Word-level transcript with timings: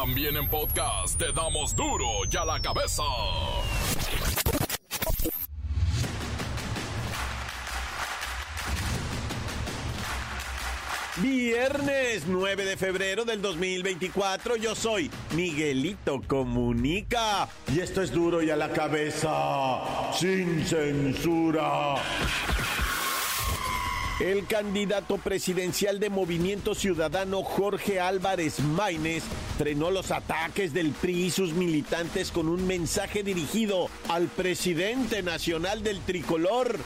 También 0.00 0.36
en 0.36 0.48
podcast 0.48 1.18
te 1.18 1.32
damos 1.32 1.74
duro 1.74 2.06
y 2.30 2.36
a 2.36 2.44
la 2.44 2.60
cabeza. 2.60 3.02
Viernes 11.16 12.28
9 12.28 12.64
de 12.64 12.76
febrero 12.76 13.24
del 13.24 13.42
2024, 13.42 14.54
yo 14.54 14.76
soy 14.76 15.10
Miguelito 15.34 16.22
Comunica 16.28 17.48
y 17.74 17.80
esto 17.80 18.00
es 18.00 18.12
duro 18.12 18.40
y 18.40 18.50
a 18.50 18.56
la 18.56 18.70
cabeza, 18.70 20.12
sin 20.16 20.64
censura. 20.64 21.96
El 24.20 24.46
candidato 24.46 25.16
presidencial 25.18 26.00
de 26.00 26.10
Movimiento 26.10 26.74
Ciudadano 26.74 27.44
Jorge 27.44 28.00
Álvarez 28.00 28.58
Maínez 28.58 29.22
frenó 29.56 29.92
los 29.92 30.10
ataques 30.10 30.74
del 30.74 30.90
PRI 30.90 31.26
y 31.26 31.30
sus 31.30 31.52
militantes 31.52 32.32
con 32.32 32.48
un 32.48 32.66
mensaje 32.66 33.22
dirigido 33.22 33.88
al 34.08 34.26
presidente 34.26 35.22
nacional 35.22 35.84
del 35.84 36.00
tricolor, 36.00 36.80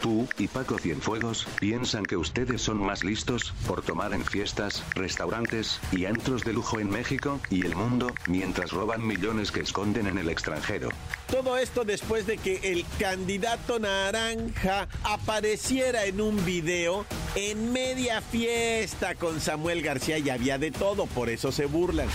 Tú 0.00 0.28
y 0.38 0.46
Paco 0.46 0.78
Cienfuegos 0.78 1.46
piensan 1.58 2.04
que 2.04 2.16
ustedes 2.16 2.62
son 2.62 2.78
más 2.78 3.02
listos 3.02 3.52
por 3.66 3.82
tomar 3.82 4.12
en 4.12 4.24
fiestas, 4.24 4.84
restaurantes 4.94 5.80
y 5.92 6.04
antros 6.04 6.44
de 6.44 6.52
lujo 6.52 6.78
en 6.78 6.88
México 6.88 7.40
y 7.50 7.66
el 7.66 7.74
mundo, 7.74 8.12
mientras 8.26 8.70
roban 8.70 9.06
millones 9.06 9.50
que 9.50 9.60
esconden 9.60 10.06
en 10.06 10.18
el 10.18 10.28
extranjero. 10.28 10.90
Todo 11.30 11.58
esto 11.58 11.84
después 11.84 12.26
de 12.26 12.38
que 12.38 12.60
el 12.62 12.84
candidato 12.98 13.78
naranja 13.78 14.88
apareciera 15.02 16.04
en 16.04 16.20
un 16.20 16.44
video 16.44 17.04
en 17.34 17.72
media 17.72 18.20
fiesta 18.20 19.14
con 19.14 19.40
Samuel 19.40 19.82
García 19.82 20.18
y 20.18 20.30
había 20.30 20.58
de 20.58 20.70
todo, 20.70 21.06
por 21.06 21.28
eso 21.28 21.50
se 21.52 21.66
burlan. 21.66 22.08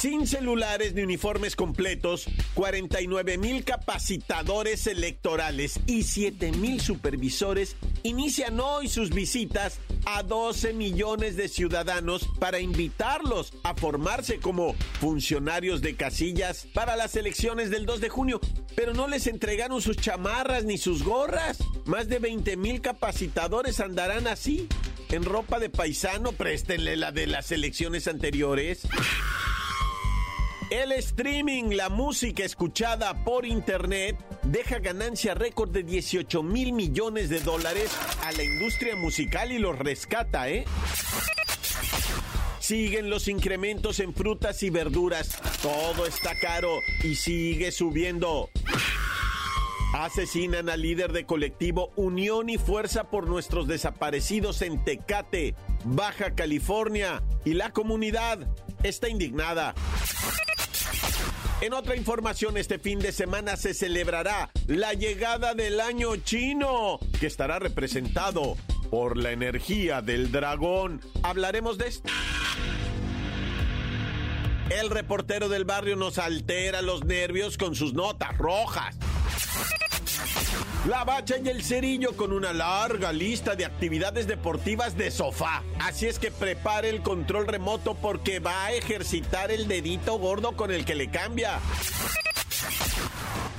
Sin 0.00 0.26
celulares 0.26 0.94
ni 0.94 1.02
uniformes 1.02 1.54
completos, 1.56 2.24
49 2.54 3.36
mil 3.36 3.64
capacitadores 3.64 4.86
electorales 4.86 5.78
y 5.84 6.04
7 6.04 6.52
mil 6.52 6.80
supervisores 6.80 7.76
inician 8.02 8.58
hoy 8.60 8.88
sus 8.88 9.10
visitas 9.10 9.78
a 10.06 10.22
12 10.22 10.72
millones 10.72 11.36
de 11.36 11.48
ciudadanos 11.48 12.30
para 12.38 12.60
invitarlos 12.60 13.52
a 13.62 13.74
formarse 13.74 14.38
como 14.38 14.72
funcionarios 15.00 15.82
de 15.82 15.94
casillas 15.96 16.66
para 16.72 16.96
las 16.96 17.14
elecciones 17.14 17.68
del 17.68 17.84
2 17.84 18.00
de 18.00 18.08
junio, 18.08 18.40
pero 18.74 18.94
no 18.94 19.06
les 19.06 19.26
entregaron 19.26 19.82
sus 19.82 19.98
chamarras 19.98 20.64
ni 20.64 20.78
sus 20.78 21.02
gorras. 21.02 21.58
Más 21.84 22.08
de 22.08 22.20
20 22.20 22.56
mil 22.56 22.80
capacitadores 22.80 23.80
andarán 23.80 24.28
así, 24.28 24.66
en 25.10 25.26
ropa 25.26 25.58
de 25.58 25.68
paisano, 25.68 26.32
préstenle 26.32 26.96
la 26.96 27.12
de 27.12 27.26
las 27.26 27.52
elecciones 27.52 28.08
anteriores. 28.08 28.88
El 30.70 30.92
streaming, 30.92 31.70
la 31.70 31.88
música 31.88 32.44
escuchada 32.44 33.24
por 33.24 33.44
internet, 33.44 34.16
deja 34.44 34.78
ganancia 34.78 35.34
récord 35.34 35.70
de 35.70 35.82
18 35.82 36.44
mil 36.44 36.72
millones 36.72 37.28
de 37.28 37.40
dólares 37.40 37.90
a 38.22 38.30
la 38.30 38.44
industria 38.44 38.94
musical 38.94 39.50
y 39.50 39.58
los 39.58 39.76
rescata, 39.76 40.48
¿eh? 40.48 40.64
Siguen 42.60 43.10
los 43.10 43.26
incrementos 43.26 43.98
en 43.98 44.14
frutas 44.14 44.62
y 44.62 44.70
verduras. 44.70 45.40
Todo 45.60 46.06
está 46.06 46.38
caro 46.38 46.70
y 47.02 47.16
sigue 47.16 47.72
subiendo. 47.72 48.48
Asesinan 49.92 50.68
al 50.68 50.82
líder 50.82 51.10
de 51.10 51.26
colectivo 51.26 51.90
Unión 51.96 52.48
y 52.48 52.58
Fuerza 52.58 53.10
por 53.10 53.26
nuestros 53.26 53.66
desaparecidos 53.66 54.62
en 54.62 54.84
Tecate, 54.84 55.56
Baja 55.84 56.36
California, 56.36 57.24
y 57.44 57.54
la 57.54 57.72
comunidad 57.72 58.46
está 58.84 59.08
indignada. 59.08 59.74
En 61.62 61.74
otra 61.74 61.94
información, 61.94 62.56
este 62.56 62.78
fin 62.78 63.00
de 63.00 63.12
semana 63.12 63.54
se 63.56 63.74
celebrará 63.74 64.50
la 64.66 64.94
llegada 64.94 65.54
del 65.54 65.78
año 65.80 66.16
chino, 66.16 66.98
que 67.20 67.26
estará 67.26 67.58
representado 67.58 68.56
por 68.90 69.18
la 69.18 69.32
energía 69.32 70.00
del 70.00 70.32
dragón. 70.32 71.02
Hablaremos 71.22 71.76
de 71.76 71.88
esto. 71.88 72.08
El 74.70 74.88
reportero 74.88 75.50
del 75.50 75.66
barrio 75.66 75.96
nos 75.96 76.16
altera 76.16 76.80
los 76.80 77.04
nervios 77.04 77.58
con 77.58 77.74
sus 77.74 77.92
notas 77.92 78.38
rojas. 78.38 78.96
La 80.88 81.04
bacha 81.04 81.36
y 81.36 81.46
el 81.46 81.62
cerillo 81.62 82.16
con 82.16 82.32
una 82.32 82.54
larga 82.54 83.12
lista 83.12 83.54
de 83.54 83.66
actividades 83.66 84.26
deportivas 84.26 84.96
de 84.96 85.10
sofá. 85.10 85.62
Así 85.78 86.06
es 86.06 86.18
que 86.18 86.30
prepare 86.30 86.88
el 86.88 87.02
control 87.02 87.46
remoto 87.46 87.94
porque 87.94 88.40
va 88.40 88.64
a 88.64 88.72
ejercitar 88.72 89.50
el 89.50 89.68
dedito 89.68 90.18
gordo 90.18 90.52
con 90.52 90.70
el 90.70 90.86
que 90.86 90.94
le 90.94 91.10
cambia. 91.10 91.58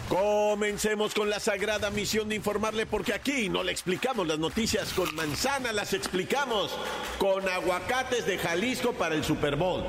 Comencemos 0.09 1.14
con 1.14 1.30
la 1.30 1.40
sagrada 1.40 1.92
misión 1.92 2.28
de 2.28 2.36
informarle 2.36 2.88
porque 2.88 3.14
aquí 3.14 3.50
no 3.50 3.64
le 3.64 3.72
explicamos 3.72 4.28
las 4.28 4.40
noticias 4.40 4.92
con 4.92 5.14
manzana, 5.14 5.72
las 5.72 5.94
explicamos 5.94 6.76
con 7.20 7.48
aguacates 7.48 8.26
de 8.26 8.40
Jalisco 8.40 8.94
para 8.94 9.14
el 9.14 9.24
Super 9.24 9.56
Bowl. 9.56 9.84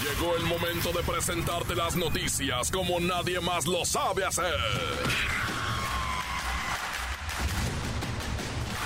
Llegó 0.00 0.36
el 0.36 0.44
momento 0.44 0.92
de 0.92 1.02
presentarte 1.02 1.74
las 1.74 1.96
noticias 1.96 2.70
como 2.70 3.00
nadie 3.00 3.40
más 3.40 3.66
lo 3.66 3.84
sabe 3.84 4.24
hacer. 4.24 4.54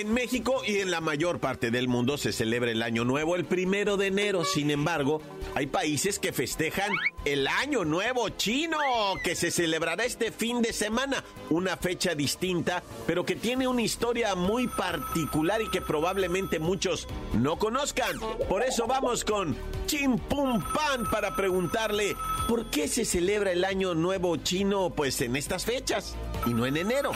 En 0.00 0.14
México 0.14 0.62
y 0.66 0.78
en 0.78 0.90
la 0.90 1.02
mayor 1.02 1.40
parte 1.40 1.70
del 1.70 1.86
mundo 1.86 2.16
se 2.16 2.32
celebra 2.32 2.70
el 2.70 2.82
Año 2.82 3.04
Nuevo 3.04 3.36
el 3.36 3.44
primero 3.44 3.98
de 3.98 4.06
enero. 4.06 4.46
Sin 4.46 4.70
embargo, 4.70 5.20
hay 5.54 5.66
países 5.66 6.18
que 6.18 6.32
festejan 6.32 6.90
el 7.26 7.46
Año 7.46 7.84
Nuevo 7.84 8.30
Chino, 8.30 8.78
que 9.22 9.34
se 9.34 9.50
celebrará 9.50 10.04
este 10.04 10.32
fin 10.32 10.62
de 10.62 10.72
semana. 10.72 11.22
Una 11.50 11.76
fecha 11.76 12.14
distinta, 12.14 12.82
pero 13.06 13.26
que 13.26 13.36
tiene 13.36 13.68
una 13.68 13.82
historia 13.82 14.34
muy 14.34 14.68
particular 14.68 15.60
y 15.60 15.68
que 15.68 15.82
probablemente 15.82 16.58
muchos 16.58 17.06
no 17.34 17.58
conozcan. 17.58 18.18
Por 18.48 18.62
eso 18.62 18.86
vamos 18.86 19.22
con 19.22 19.54
Chim 19.84 20.16
Pum 20.16 20.62
Pan 20.62 21.10
para 21.10 21.36
preguntarle 21.36 22.16
por 22.48 22.70
qué 22.70 22.88
se 22.88 23.04
celebra 23.04 23.52
el 23.52 23.66
Año 23.66 23.94
Nuevo 23.94 24.34
Chino 24.38 24.88
pues 24.88 25.20
en 25.20 25.36
estas 25.36 25.66
fechas 25.66 26.16
y 26.46 26.54
no 26.54 26.64
en 26.64 26.78
enero. 26.78 27.12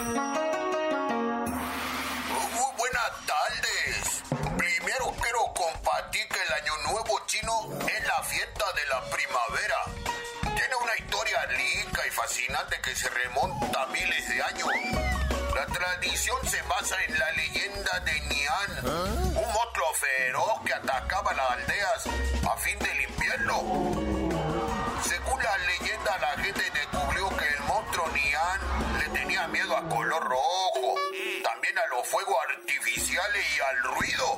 Que 12.84 12.94
se 12.94 13.08
remonta 13.08 13.82
a 13.82 13.86
miles 13.86 14.28
de 14.28 14.42
años. 14.42 14.68
La 15.54 15.66
tradición 15.66 16.36
se 16.48 16.60
basa 16.62 16.96
en 17.04 17.18
la 17.18 17.30
leyenda 17.32 18.00
de 18.00 18.20
Nian, 18.20 18.86
un 19.36 19.52
monstruo 19.52 19.94
feroz 19.94 20.60
que 20.66 20.74
atacaba 20.74 21.32
las 21.32 21.50
aldeas 21.52 22.06
a 22.46 22.56
fin 22.58 22.78
del 22.78 23.00
invierno. 23.02 23.54
Según 25.02 25.42
la 25.42 25.58
leyenda, 25.58 26.18
la 26.18 26.42
gente 26.42 26.70
descubrió 26.70 27.28
que 27.36 27.48
el 27.48 27.60
monstruo 27.60 28.08
Nian 28.10 28.98
le 28.98 29.08
tenía 29.18 29.48
miedo 29.48 29.76
a 29.76 29.88
color 29.88 30.22
rojo, 30.22 30.94
también 31.42 31.78
a 31.78 31.86
los 31.86 32.06
fuegos 32.06 32.36
artificiales 32.50 33.44
y 33.56 33.60
al 33.60 33.94
ruido 33.94 34.36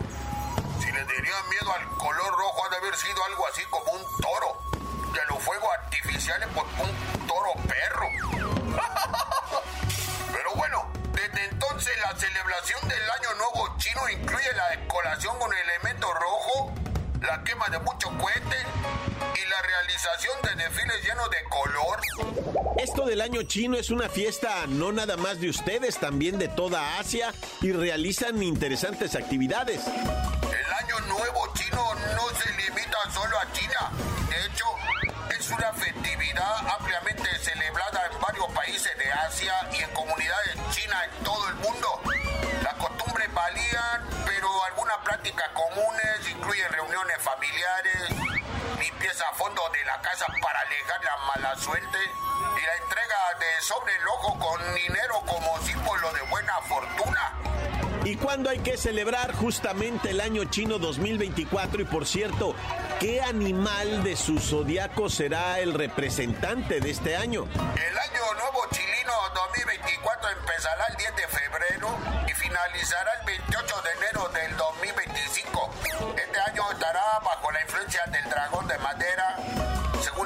le 0.97 1.05
tenía 1.05 1.43
miedo 1.51 1.73
al 1.75 1.89
color 1.99 2.39
rojo 2.39 2.65
ha 2.65 2.71
de 2.71 2.77
haber 2.77 2.97
sido 2.97 3.23
algo 3.25 3.47
así 3.49 3.63
como 3.69 3.93
un 3.93 4.03
toro. 4.23 5.13
De 5.13 5.21
los 5.29 5.43
fuegos 5.43 5.69
artificiales, 5.83 6.49
pues 6.55 6.67
un 6.79 7.27
toro 7.27 7.53
perro. 7.69 8.36
Entonces 11.87 12.03
la 12.03 12.19
celebración 12.19 12.89
del 12.89 13.11
Año 13.11 13.35
Nuevo 13.37 13.77
Chino 13.79 14.09
incluye 14.09 14.53
la 14.57 14.69
decoración 14.71 15.39
con 15.39 15.51
elementos 15.53 16.11
rojos, 16.15 16.73
la 17.23 17.45
quema 17.45 17.69
de 17.69 17.79
muchos 17.79 18.11
cohetes 18.21 18.67
y 19.35 19.49
la 19.49 19.63
realización 19.63 20.43
de 20.43 20.65
desfiles 20.65 21.03
llenos 21.05 21.31
de 21.31 21.45
color. 21.49 22.01
Esto 22.79 23.07
del 23.07 23.21
año 23.21 23.43
chino 23.43 23.77
es 23.77 23.91
una 23.91 24.09
fiesta 24.09 24.67
no 24.67 24.91
nada 24.91 25.17
más 25.17 25.41
de 25.41 25.49
ustedes, 25.49 25.99
también 25.99 26.39
de 26.39 26.49
toda 26.49 26.99
Asia 26.99 27.33
y 27.63 27.73
realizan 27.73 28.43
interesantes 28.43 29.15
actividades. 29.15 29.87
El 29.87 30.73
año 30.73 31.01
nuevo 31.07 31.53
chino 31.55 31.95
no 31.95 32.29
se 32.41 32.51
limita 32.53 32.99
solo 33.13 33.39
a 33.39 33.53
China 33.53 34.06
una 35.59 35.73
festividad 35.73 36.57
ampliamente 36.79 37.39
celebrada 37.39 38.11
en 38.13 38.21
varios 38.21 38.47
países 38.53 38.97
de 38.99 39.11
Asia 39.13 39.55
y 39.73 39.83
en 39.83 39.91
comunidades 39.95 40.55
chinas 40.71 41.05
en 41.05 41.25
todo 41.25 41.49
el 41.49 41.55
mundo. 41.57 42.01
Las 42.63 42.75
costumbres 42.75 43.33
valían, 43.33 44.07
pero 44.27 44.49
algunas 44.65 44.99
prácticas 44.99 45.49
comunes 45.51 46.29
incluyen 46.31 46.71
reuniones 46.73 47.17
familiares, 47.23 48.11
limpieza 48.79 49.29
a 49.29 49.35
fondo 49.35 49.63
de 49.73 49.85
la 49.85 50.01
casa 50.03 50.27
para 50.43 50.61
alejar 50.61 51.05
la 51.05 51.17
mala 51.27 51.57
suerte 51.57 51.99
y 52.01 52.67
la 52.67 52.77
entrega 52.77 53.17
de 53.39 53.61
sobre 53.63 53.99
loco 54.01 54.39
con 54.39 54.75
dinero 54.75 55.23
como 55.27 55.59
símbolo 55.63 56.13
de 56.13 56.23
buena 56.23 56.61
fortuna. 56.63 57.56
¿Y 58.07 58.15
cuándo 58.15 58.51
hay 58.51 58.61
que 58.61 58.77
celebrar 58.77 59.35
justamente 59.35 60.11
el 60.11 60.21
año 60.21 60.45
chino 60.45 60.79
2024? 60.79 61.83
Y 61.83 61.85
por 61.87 62.07
cierto, 62.07 62.55
¿qué 63.01 63.21
animal 63.21 64.05
de 64.05 64.15
su 64.15 64.39
zodiaco 64.39 65.11
será 65.11 65.59
el 65.59 65.75
representante 65.75 66.79
de 66.79 66.89
este 66.89 67.17
año? 67.17 67.49
El 67.53 67.99
año 67.99 68.35
nuevo 68.39 68.61
chileno 68.71 69.13
2024 69.35 70.29
empezará 70.39 70.85
el 70.91 70.97
10 70.99 71.17
de 71.17 71.27
febrero 71.27 71.99
y 72.29 72.33
finalizará 72.35 73.11
el 73.23 73.27
28 73.27 73.75
de 73.83 73.91
enero 73.99 74.29
del 74.29 74.57
2025. 74.57 75.71
Este 76.17 76.41
año 76.49 76.63
estará 76.71 77.19
bajo 77.25 77.51
la 77.51 77.61
influencia 77.61 78.03
del 78.13 78.31
dragón 78.31 78.69
de 78.69 78.79
madera. 78.79 79.66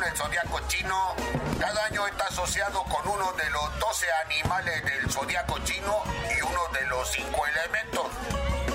Según 0.00 0.12
el 0.12 0.16
zodiaco 0.16 0.60
chino, 0.66 1.14
cada 1.58 1.84
año 1.84 2.06
está 2.06 2.24
asociado 2.24 2.82
con 2.84 3.06
uno 3.06 3.32
de 3.34 3.50
los 3.50 3.78
12 3.78 4.06
animales 4.24 4.82
del 4.82 5.10
zodiaco 5.10 5.58
chino 5.58 6.02
y 6.34 6.40
uno 6.40 6.68
de 6.72 6.86
los 6.86 7.10
cinco 7.10 7.46
elementos. 7.46 8.06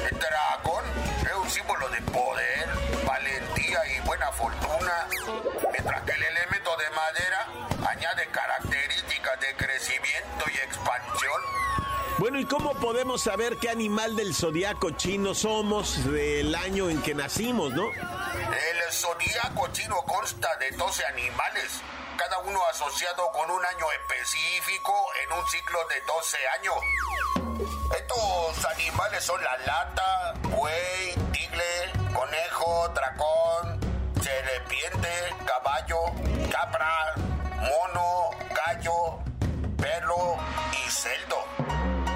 El 0.08 0.20
dragón 0.20 0.86
es 1.26 1.34
un 1.34 1.50
símbolo 1.50 1.90
de 1.90 2.02
poder, 2.02 2.70
valentía 3.08 3.80
y 3.88 4.00
buena 4.02 4.32
fortuna, 4.34 5.08
mientras 5.72 6.04
que 6.04 6.12
el 6.12 6.24
elemento 6.24 6.78
de 6.78 6.90
madera 6.92 7.48
añade 7.90 8.28
características 8.28 9.40
de 9.40 9.56
crecimiento 9.56 10.46
y 10.54 10.58
expansión. 10.58 11.42
Bueno, 12.18 12.40
¿y 12.40 12.46
cómo 12.46 12.74
podemos 12.76 13.22
saber 13.22 13.58
qué 13.58 13.70
animal 13.70 14.16
del 14.16 14.34
zodiaco 14.34 14.92
chino 14.92 15.36
somos 15.36 16.04
del 16.12 16.56
año 16.56 16.90
en 16.90 17.02
que 17.02 17.14
nacimos, 17.14 17.74
no? 17.74 17.92
El 17.92 18.92
zodiaco 18.94 19.68
chino 19.74 19.98
consta 20.04 20.56
de 20.58 20.72
12 20.72 21.06
animales 21.06 21.82
cada 22.18 22.40
uno 22.40 22.60
asociado 22.72 23.30
con 23.34 23.52
un 23.52 23.66
año 23.66 23.86
específico 23.92 24.94
en 25.24 25.34
un 25.34 25.48
ciclo 25.48 25.80
de 25.90 26.02
12 26.08 26.38
años. 26.60 26.76
Estos 27.98 28.66
animales 28.66 29.24
son 29.24 29.44
la 29.44 29.58
lata, 29.58 30.34
buey, 30.44 31.14
tigre, 31.34 31.92
conejo, 32.14 32.90
dragón, 32.94 33.80
serpiente, 34.22 35.10
caballo, 35.46 36.00
cabra, 36.50 37.14
mono, 37.60 38.25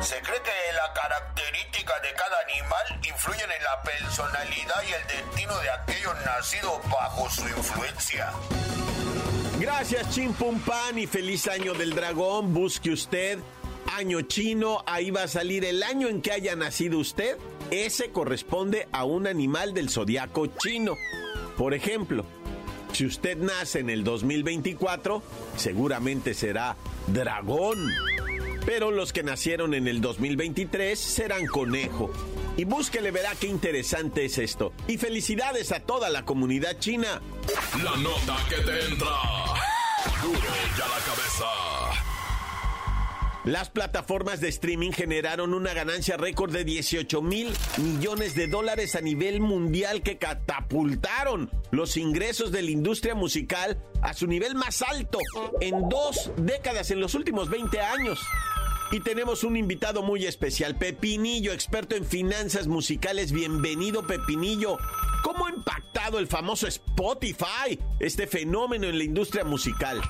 Se 0.09 0.15
cree 0.21 0.41
que 0.41 0.49
la 0.73 0.91
característica 0.91 1.93
de 1.99 2.07
cada 2.15 2.39
animal 2.49 3.07
influyen 3.07 3.51
en 3.51 3.63
la 3.63 3.83
personalidad 3.83 4.81
y 4.89 4.93
el 4.93 5.07
destino 5.07 5.55
de 5.59 5.69
aquellos 5.69 6.15
nacidos 6.25 6.79
bajo 6.89 7.29
su 7.29 7.47
influencia. 7.47 8.31
Gracias, 9.59 10.09
Chim 10.09 10.33
Pum 10.33 10.59
Pan, 10.61 10.97
y 10.97 11.05
feliz 11.05 11.47
año 11.47 11.75
del 11.75 11.93
dragón. 11.93 12.55
Busque 12.55 12.89
usted 12.89 13.37
año 13.95 14.21
chino, 14.21 14.83
ahí 14.87 15.11
va 15.11 15.23
a 15.23 15.27
salir 15.27 15.63
el 15.63 15.83
año 15.83 16.07
en 16.07 16.23
que 16.23 16.31
haya 16.31 16.55
nacido 16.55 16.97
usted. 16.97 17.37
Ese 17.69 18.09
corresponde 18.09 18.87
a 18.91 19.03
un 19.03 19.27
animal 19.27 19.75
del 19.75 19.91
zodiaco 19.91 20.47
chino. 20.47 20.95
Por 21.55 21.75
ejemplo, 21.75 22.25
si 22.93 23.05
usted 23.05 23.37
nace 23.37 23.81
en 23.81 23.91
el 23.91 24.03
2024, 24.03 25.21
seguramente 25.55 26.33
será 26.33 26.75
dragón. 27.05 27.93
Pero 28.69 28.91
los 28.91 29.13
que 29.13 29.23
nacieron 29.23 29.73
en 29.73 29.87
el 29.87 29.99
2023 29.99 30.99
serán 30.99 31.47
conejo. 31.47 32.11
Y 32.55 32.65
búsquele, 32.65 33.09
verá 33.09 33.31
qué 33.33 33.47
interesante 33.47 34.25
es 34.25 34.37
esto. 34.37 34.73
Y 34.87 34.99
felicidades 34.99 35.71
a 35.71 35.79
toda 35.79 36.11
la 36.11 36.23
comunidad 36.23 36.77
china. 36.77 37.19
La 37.83 37.97
nota 37.97 38.37
que 38.47 38.57
te 38.57 38.85
entra. 38.85 39.09
Duro 40.21 40.39
ya 40.77 40.87
la 40.87 40.99
cabeza. 41.03 41.69
Las 43.43 43.71
plataformas 43.71 44.39
de 44.39 44.49
streaming 44.49 44.91
generaron 44.91 45.55
una 45.55 45.73
ganancia 45.73 46.17
récord 46.17 46.51
de 46.51 46.63
18 46.63 47.23
mil 47.23 47.51
millones 47.77 48.35
de 48.35 48.47
dólares 48.47 48.95
a 48.95 49.01
nivel 49.01 49.41
mundial 49.41 50.03
que 50.03 50.19
catapultaron 50.19 51.49
los 51.71 51.97
ingresos 51.97 52.51
de 52.51 52.61
la 52.61 52.69
industria 52.69 53.15
musical 53.15 53.81
a 54.03 54.13
su 54.13 54.27
nivel 54.27 54.53
más 54.53 54.83
alto 54.83 55.17
en 55.59 55.89
dos 55.89 56.31
décadas, 56.37 56.91
en 56.91 56.99
los 56.99 57.15
últimos 57.15 57.49
20 57.49 57.79
años. 57.79 58.19
Y 58.91 59.01
tenemos 59.01 59.43
un 59.43 59.55
invitado 59.55 60.01
muy 60.01 60.25
especial, 60.25 60.75
Pepinillo, 60.75 61.53
experto 61.53 61.95
en 61.95 62.03
finanzas 62.03 62.67
musicales. 62.67 63.31
Bienvenido, 63.31 64.07
Pepinillo. 64.07 64.79
¿Cómo 65.23 65.45
ha 65.45 65.51
impactado 65.51 66.17
el 66.17 66.25
famoso 66.25 66.65
Spotify, 66.65 67.79
este 67.99 68.25
fenómeno 68.25 68.87
en 68.87 68.97
la 68.97 69.03
industria 69.03 69.43
musical? 69.43 70.01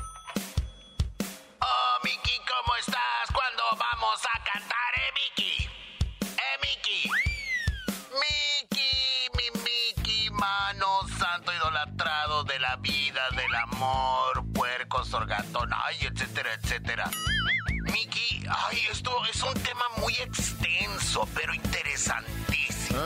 Ay, 18.50 18.80
esto 18.92 19.12
es 19.32 19.42
un 19.44 19.54
tema 19.62 19.86
muy 19.98 20.14
extenso, 20.16 21.28
pero 21.36 21.54
interesantísimo. 21.54 23.00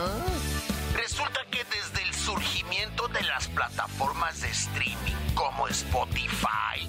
Resulta 0.94 1.40
que 1.50 1.64
desde 1.64 2.02
el 2.02 2.14
surgimiento 2.14 3.08
de 3.08 3.22
las 3.22 3.48
plataformas 3.48 4.40
de 4.40 4.48
streaming 4.50 5.14
como 5.34 5.68
Spotify, 5.68 6.88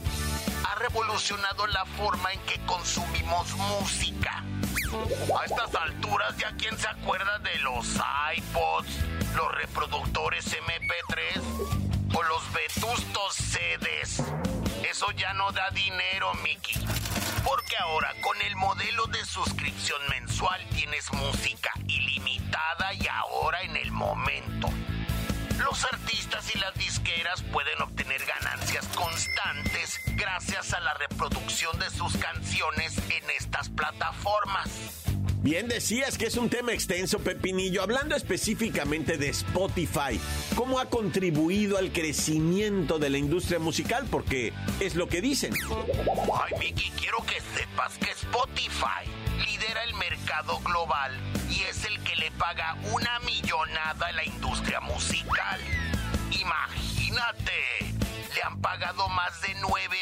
ha 0.68 0.76
revolucionado 0.76 1.68
la 1.68 1.86
forma 1.86 2.32
en 2.32 2.40
que 2.42 2.60
consumimos 2.66 3.52
música. 3.54 4.44
A 5.40 5.46
estas 5.46 5.76
alturas 5.76 6.38
ya 6.38 6.54
quién 6.58 6.78
se 6.78 6.88
acuerda 6.88 7.40
de 7.40 7.58
los 7.60 7.88
iPods, 8.38 8.90
los 9.36 9.52
reproductores 9.56 10.46
MP3 10.46 12.16
o 12.16 12.24
los 12.24 12.54
vetustos 12.54 13.36
CDs. 13.36 14.24
Eso 14.90 15.12
ya 15.12 15.34
no 15.34 15.52
da 15.52 15.70
dinero, 15.72 16.34
Mickey. 16.36 16.86
Porque 17.44 17.78
ahora 17.78 18.14
con 18.22 18.42
el 18.42 18.56
modelo 18.56 19.06
de 19.08 19.24
suscripción 19.26 20.02
mensual 20.10 20.62
tienes 20.70 21.12
música 21.14 21.72
ilimitada 21.88 22.94
y 22.94 23.08
ahora 23.08 23.62
en 23.62 23.76
el 23.78 23.92
momento. 23.92 24.70
Los 25.58 25.84
artistas 25.86 26.54
y 26.54 26.60
las 26.60 26.74
disqueras 26.76 27.42
pueden 27.44 27.82
obtener 27.82 28.24
ganancias 28.26 28.88
constantes 28.96 30.00
gracias 30.16 30.74
a 30.74 30.80
la 30.80 30.94
reproducción 30.96 31.80
de 31.80 31.90
sus 31.90 32.18
canciones 32.18 32.98
en 33.10 33.30
estas 33.30 33.70
plataformas. 33.70 35.05
Bien 35.46 35.68
decías 35.68 36.18
que 36.18 36.26
es 36.26 36.38
un 36.38 36.50
tema 36.50 36.74
extenso, 36.74 37.20
Pepinillo. 37.20 37.84
Hablando 37.84 38.16
específicamente 38.16 39.20
de 39.20 39.30
Spotify, 39.30 40.20
¿cómo 40.56 40.80
ha 40.80 40.90
contribuido 40.90 41.78
al 41.78 41.92
crecimiento 41.92 42.98
de 42.98 43.12
la 43.12 43.20
industria 43.20 43.60
musical? 43.60 44.08
Porque 44.10 44.54
es 44.80 44.96
lo 44.96 45.08
que 45.08 45.22
dicen. 45.22 45.54
Ay, 46.34 46.54
Vicky, 46.60 46.90
quiero 47.00 47.20
que 47.28 47.40
sepas 47.56 47.96
que 48.00 48.10
Spotify 48.10 49.06
lidera 49.46 49.84
el 49.84 49.94
mercado 49.94 50.60
global 50.62 51.12
y 51.48 51.62
es 51.62 51.86
el 51.86 52.00
que 52.00 52.16
le 52.16 52.32
paga 52.32 52.76
una 52.92 53.20
millonada 53.20 54.08
a 54.08 54.12
la 54.14 54.26
industria 54.26 54.80
musical. 54.80 55.60
Imagínate, 56.32 57.52
le 58.34 58.42
han 58.42 58.60
pagado 58.62 59.08
más 59.10 59.40
de 59.44 59.54
9 59.62 59.96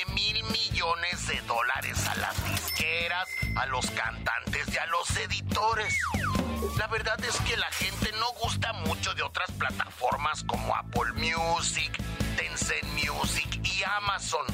La 6.77 6.88
verdad 6.88 7.20
es 7.24 7.36
que 7.42 7.56
la 7.56 7.72
gente 7.72 8.12
no 8.20 8.25
gusta 8.42 8.74
mucho 8.74 9.13
de 9.13 9.22
otras 9.22 9.51
plataformas 9.51 10.44
como 10.44 10.75
Apple 10.75 11.13
Music, 11.13 11.92
Tencent 12.36 12.86
Music 12.94 13.60
y 13.63 13.84
Amazon. 13.84 14.46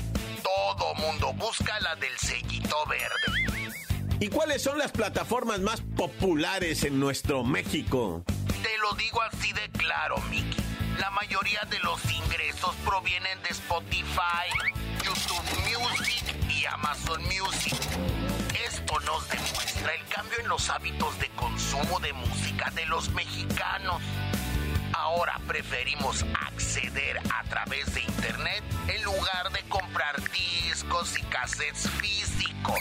Todo 0.43 0.95
mundo 0.95 1.31
busca 1.33 1.79
la 1.79 1.95
del 1.95 2.17
sellito 2.17 2.75
verde. 2.87 3.73
¿Y 4.19 4.27
cuáles 4.27 4.61
son 4.61 4.77
las 4.77 4.91
plataformas 4.91 5.61
más 5.61 5.81
populares 5.95 6.83
en 6.83 6.99
nuestro 6.99 7.43
México? 7.43 8.23
Te 8.61 8.77
lo 8.79 8.93
digo 8.95 9.21
así 9.21 9.53
de 9.53 9.69
claro, 9.69 10.17
Mickey. 10.29 10.63
La 10.99 11.09
mayoría 11.11 11.61
de 11.69 11.79
los 11.79 12.03
ingresos 12.11 12.75
provienen 12.83 13.41
de 13.43 13.49
Spotify, 13.49 14.49
YouTube 15.05 15.45
Music 15.63 16.35
y 16.49 16.65
Amazon 16.65 17.23
Music. 17.23 18.18
Esto 18.65 18.99
nos 19.01 19.27
demuestra 19.29 19.93
el 19.93 20.05
cambio 20.07 20.39
en 20.39 20.49
los 20.49 20.69
hábitos 20.69 21.17
de 21.19 21.29
consumo 21.29 21.99
de 21.99 22.11
música 22.13 22.69
de 22.71 22.85
los 22.87 23.09
mexicanos. 23.11 24.01
Ahora 24.93 25.39
preferimos 25.47 26.25
acceder 26.33 27.19
a 27.33 27.43
través 27.45 27.93
de 27.93 28.01
internet 28.01 28.63
en 28.87 29.03
lugar 29.03 29.51
de 29.51 29.61
comprar 29.69 30.15
discos 30.31 31.17
y 31.17 31.21
cassettes 31.23 31.89
físicos. 31.91 32.79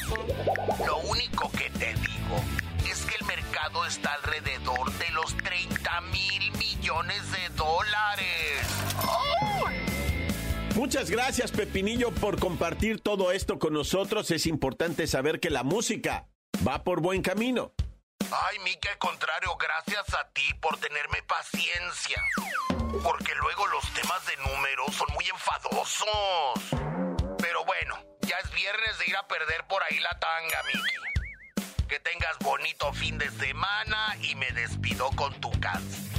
Lo 0.85 0.99
único 0.99 1.51
que 1.53 1.71
te 1.71 1.95
digo 1.95 2.43
es 2.91 3.05
que 3.05 3.15
el 3.21 3.27
mercado 3.27 3.87
está 3.87 4.15
alrededor 4.15 4.93
de 4.93 5.11
los 5.11 5.37
30 5.37 6.01
mil 6.13 6.53
millones 6.53 7.31
de 7.31 7.49
dólares. 7.51 8.67
Muchas 10.79 11.11
gracias, 11.11 11.51
Pepinillo, 11.51 12.13
por 12.13 12.39
compartir 12.39 13.01
todo 13.01 13.33
esto 13.33 13.59
con 13.59 13.73
nosotros. 13.73 14.31
Es 14.31 14.47
importante 14.47 15.09
saber 15.09 15.41
que 15.41 15.51
la 15.51 15.65
música 15.65 16.29
va 16.65 16.85
por 16.85 17.01
buen 17.01 17.21
camino. 17.21 17.73
Ay, 18.31 18.61
Miki, 18.61 18.87
al 18.87 18.99
contrario, 18.99 19.57
gracias 19.57 20.15
a 20.15 20.29
ti 20.29 20.55
por 20.61 20.79
tenerme 20.79 21.21
paciencia. 21.25 22.23
Porque 23.03 23.35
luego 23.35 23.67
los 23.67 23.93
temas 23.93 24.25
de 24.27 24.37
números 24.37 24.95
son 24.95 25.09
muy 25.15 25.25
enfadosos. 25.25 26.07
Pero 27.39 27.65
bueno, 27.65 27.99
ya 28.21 28.37
es 28.39 28.51
viernes 28.53 28.99
de 29.01 29.07
ir 29.09 29.17
a 29.17 29.27
perder 29.27 29.67
por 29.67 29.83
ahí 29.83 29.99
la 29.99 30.17
tanga, 30.21 30.63
Miki. 30.63 31.89
Que 31.89 31.99
tengas 31.99 32.39
bonito 32.39 32.93
fin 32.93 33.19
de 33.19 33.29
semana 33.33 34.17
y 34.23 34.37
me 34.37 34.53
despido 34.53 35.11
con 35.17 35.35
tu 35.41 35.51
canción. 35.59 36.18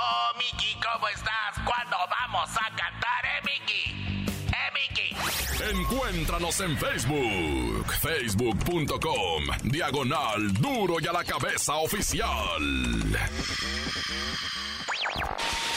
Oh, 0.00 0.32
Miki, 0.38 0.74
¿cómo 0.74 1.08
estás? 1.08 1.54
¿Cuándo 1.64 1.96
vamos 2.08 2.48
a 2.56 2.68
cantar, 2.70 3.24
eh, 3.24 3.42
Miki? 3.44 4.30
Eh, 4.46 4.70
Miki. 4.74 5.78
Encuéntranos 5.80 6.60
en 6.60 6.78
Facebook, 6.78 7.92
facebook.com, 8.00 9.44
diagonal 9.64 10.52
duro 10.54 11.00
y 11.00 11.06
a 11.08 11.12
la 11.12 11.24
cabeza 11.24 11.74
oficial. 11.76 13.18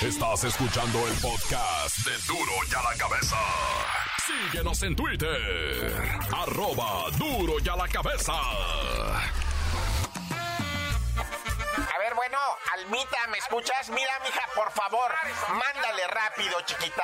Estás 0.02 0.44
escuchando 0.44 1.08
el 1.08 1.14
podcast 1.16 1.98
de 2.06 2.12
duro 2.28 2.52
y 2.70 2.76
a 2.76 2.82
la 2.92 2.98
cabeza. 2.98 3.38
Síguenos 4.52 4.82
en 4.84 4.96
Twitter, 4.96 6.20
arroba 6.36 7.10
duro 7.18 7.54
y 7.64 7.70
a 7.70 7.76
la 7.76 7.88
cabeza. 7.88 8.34
Bueno, 12.32 12.58
Almita, 12.76 13.28
¿me 13.28 13.40
escuchas? 13.40 13.90
Mira, 13.90 14.18
mija, 14.24 14.48
por 14.56 14.72
favor, 14.72 15.14
mándale 15.50 16.08
rápido, 16.08 16.62
chiquita, 16.62 17.04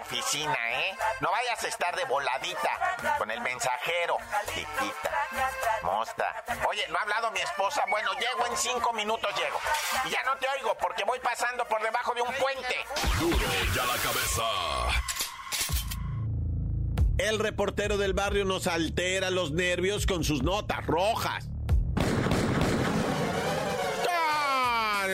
oficina, 0.01 0.57
¿eh? 0.71 0.95
No 1.19 1.31
vayas 1.31 1.63
a 1.63 1.67
estar 1.67 1.95
de 1.95 2.05
voladita 2.05 2.97
con 3.17 3.31
el 3.31 3.41
mensajero, 3.41 4.17
chiquita. 4.47 5.11
Mosta. 5.83 6.43
Oye, 6.67 6.85
no 6.89 6.97
ha 6.97 7.01
hablado 7.01 7.31
mi 7.31 7.39
esposa. 7.39 7.83
Bueno, 7.89 8.11
llego 8.13 8.45
en 8.47 8.57
cinco 8.57 8.93
minutos, 8.93 9.31
llego. 9.35 9.59
Y 10.05 10.09
ya 10.09 10.23
no 10.23 10.35
te 10.37 10.47
oigo 10.49 10.75
porque 10.75 11.03
voy 11.03 11.19
pasando 11.19 11.65
por 11.65 11.81
debajo 11.81 12.13
de 12.13 12.21
un 12.21 12.33
puente. 12.33 12.75
Duro 13.19 13.37
y 13.75 13.79
a 13.79 13.85
la 13.85 13.97
cabeza. 13.97 14.43
El 17.17 17.37
reportero 17.39 17.97
del 17.97 18.13
barrio 18.13 18.45
nos 18.45 18.65
altera 18.65 19.29
los 19.29 19.51
nervios 19.51 20.07
con 20.07 20.23
sus 20.23 20.41
notas 20.41 20.85
rojas. 20.87 21.50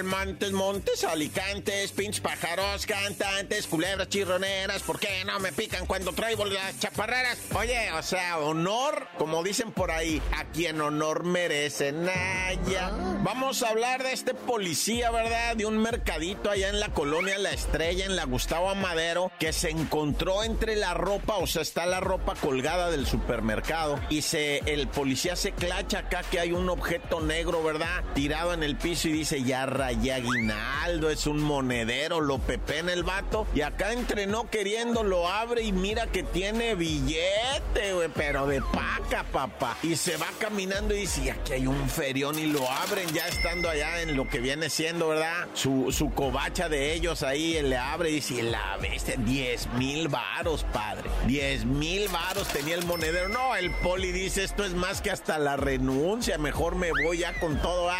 Montes, 0.03 0.51
montes, 0.51 1.03
alicantes, 1.03 1.91
pinches 1.91 2.21
pájaros, 2.21 2.85
cantantes, 2.85 3.67
culebras 3.67 4.09
chirroneras, 4.09 4.83
¿por 4.83 4.99
qué 4.99 5.23
no 5.25 5.39
me 5.39 5.51
pican 5.51 5.85
cuando 5.85 6.13
traigo 6.13 6.45
las 6.45 6.79
chaparreras? 6.79 7.39
Oye, 7.55 7.91
o 7.91 8.03
sea, 8.03 8.37
honor, 8.39 9.07
como 9.17 9.43
dicen 9.43 9.71
por 9.71 9.91
ahí, 9.91 10.21
a 10.35 10.45
quien 10.45 10.81
honor 10.81 11.23
merece, 11.23 11.91
Naya. 11.91 12.91
Vamos 13.23 13.63
a 13.63 13.69
hablar 13.69 14.03
de 14.03 14.13
este 14.13 14.33
policía, 14.33 15.09
¿verdad? 15.11 15.55
De 15.55 15.65
un 15.65 15.77
mercadito 15.79 16.49
allá 16.49 16.69
en 16.69 16.79
la 16.79 16.89
colonia 16.89 17.37
La 17.37 17.51
Estrella, 17.51 18.05
en 18.05 18.15
la 18.15 18.25
Gustavo 18.25 18.69
Amadero, 18.69 19.31
que 19.39 19.53
se 19.53 19.69
encontró 19.69 20.43
entre 20.43 20.75
la 20.75 20.93
ropa, 20.93 21.37
o 21.37 21.47
sea, 21.47 21.61
está 21.61 21.85
la 21.85 21.99
ropa 21.99 22.35
colgada 22.35 22.91
del 22.91 23.07
supermercado, 23.07 23.99
y 24.09 24.21
se, 24.21 24.59
el 24.71 24.87
policía 24.87 25.35
se 25.35 25.51
clacha 25.51 25.99
acá 25.99 26.21
que 26.23 26.39
hay 26.39 26.51
un 26.51 26.69
objeto 26.69 27.21
negro, 27.21 27.63
¿verdad? 27.63 28.03
Tirado 28.13 28.53
en 28.53 28.63
el 28.63 28.75
piso 28.77 29.07
y 29.07 29.13
dice, 29.13 29.43
ya 29.43 29.65
aguinaldo, 29.87 31.09
es 31.09 31.27
un 31.27 31.41
monedero, 31.41 32.21
lo 32.21 32.39
pepena 32.39 32.93
el 32.93 33.03
vato. 33.03 33.47
Y 33.53 33.61
acá 33.61 33.93
entrenó 33.93 34.49
queriendo, 34.49 35.03
lo 35.03 35.27
abre 35.27 35.61
y 35.61 35.71
mira 35.71 36.07
que 36.07 36.23
tiene 36.23 36.75
billete, 36.75 37.93
güey, 37.93 38.09
pero 38.13 38.47
de 38.47 38.61
paca, 38.61 39.23
papá. 39.31 39.77
Y 39.83 39.95
se 39.95 40.17
va 40.17 40.27
caminando 40.39 40.93
y 40.93 41.01
dice, 41.01 41.31
aquí 41.31 41.53
hay 41.53 41.67
un 41.67 41.89
ferión 41.89 42.37
y 42.37 42.47
lo 42.47 42.69
abren 42.69 43.07
ya 43.13 43.27
estando 43.27 43.69
allá 43.69 44.01
en 44.01 44.15
lo 44.15 44.27
que 44.27 44.39
viene 44.39 44.69
siendo, 44.69 45.09
¿verdad? 45.09 45.47
Su, 45.53 45.91
su 45.91 46.11
covacha 46.11 46.69
de 46.69 46.93
ellos 46.93 47.23
ahí, 47.23 47.57
él 47.57 47.69
le 47.69 47.77
abre 47.77 48.09
y 48.09 48.15
dice, 48.15 48.43
la 48.43 48.77
bestia, 48.77 49.15
10 49.17 49.73
mil 49.73 50.07
varos, 50.07 50.65
padre. 50.73 51.09
10 51.25 51.65
mil 51.65 52.07
varos 52.09 52.47
tenía 52.49 52.75
el 52.75 52.85
monedero. 52.85 53.29
No, 53.29 53.55
el 53.55 53.71
poli 53.71 54.11
dice, 54.11 54.43
esto 54.43 54.63
es 54.63 54.73
más 54.73 55.01
que 55.01 55.11
hasta 55.11 55.37
la 55.39 55.57
renuncia, 55.57 56.37
mejor 56.37 56.75
me 56.75 56.91
voy 56.91 57.19
ya 57.19 57.33
con 57.39 57.61
todo. 57.61 57.89
ah". 57.89 57.99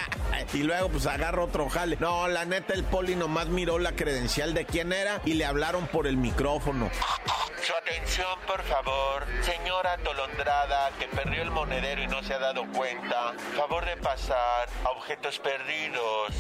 Y 0.54 0.64
luego 0.64 0.90
pues 0.90 1.06
agarro 1.06 1.46
otro 1.46 1.68
No, 2.00 2.28
la 2.28 2.44
neta, 2.44 2.74
el 2.74 2.84
poli 2.84 3.16
nomás 3.16 3.50
miró 3.50 3.78
la 3.78 3.92
credencial 3.92 4.56
de 4.56 4.66
quién 4.66 4.92
era 4.92 5.22
y 5.26 5.34
le 5.34 5.46
hablaron 5.46 5.86
por 5.86 6.08
el 6.08 6.18
micrófono. 6.18 6.90
Su 7.68 7.74
atención, 7.74 8.40
por 8.48 8.64
favor. 8.64 9.26
Señora 9.42 9.98
Tolondrada, 9.98 10.90
que 10.98 11.06
perdió 11.08 11.42
el 11.42 11.52
monedero 11.52 12.02
y 12.02 12.08
no 12.08 12.24
se 12.24 12.34
ha 12.34 12.40
dado 12.40 12.66
cuenta. 12.72 13.34
Favor 13.58 13.86
de 13.86 13.98
pasar 13.98 14.70
a 14.86 14.92
objetos 14.92 15.38
perdidos. 15.40 16.32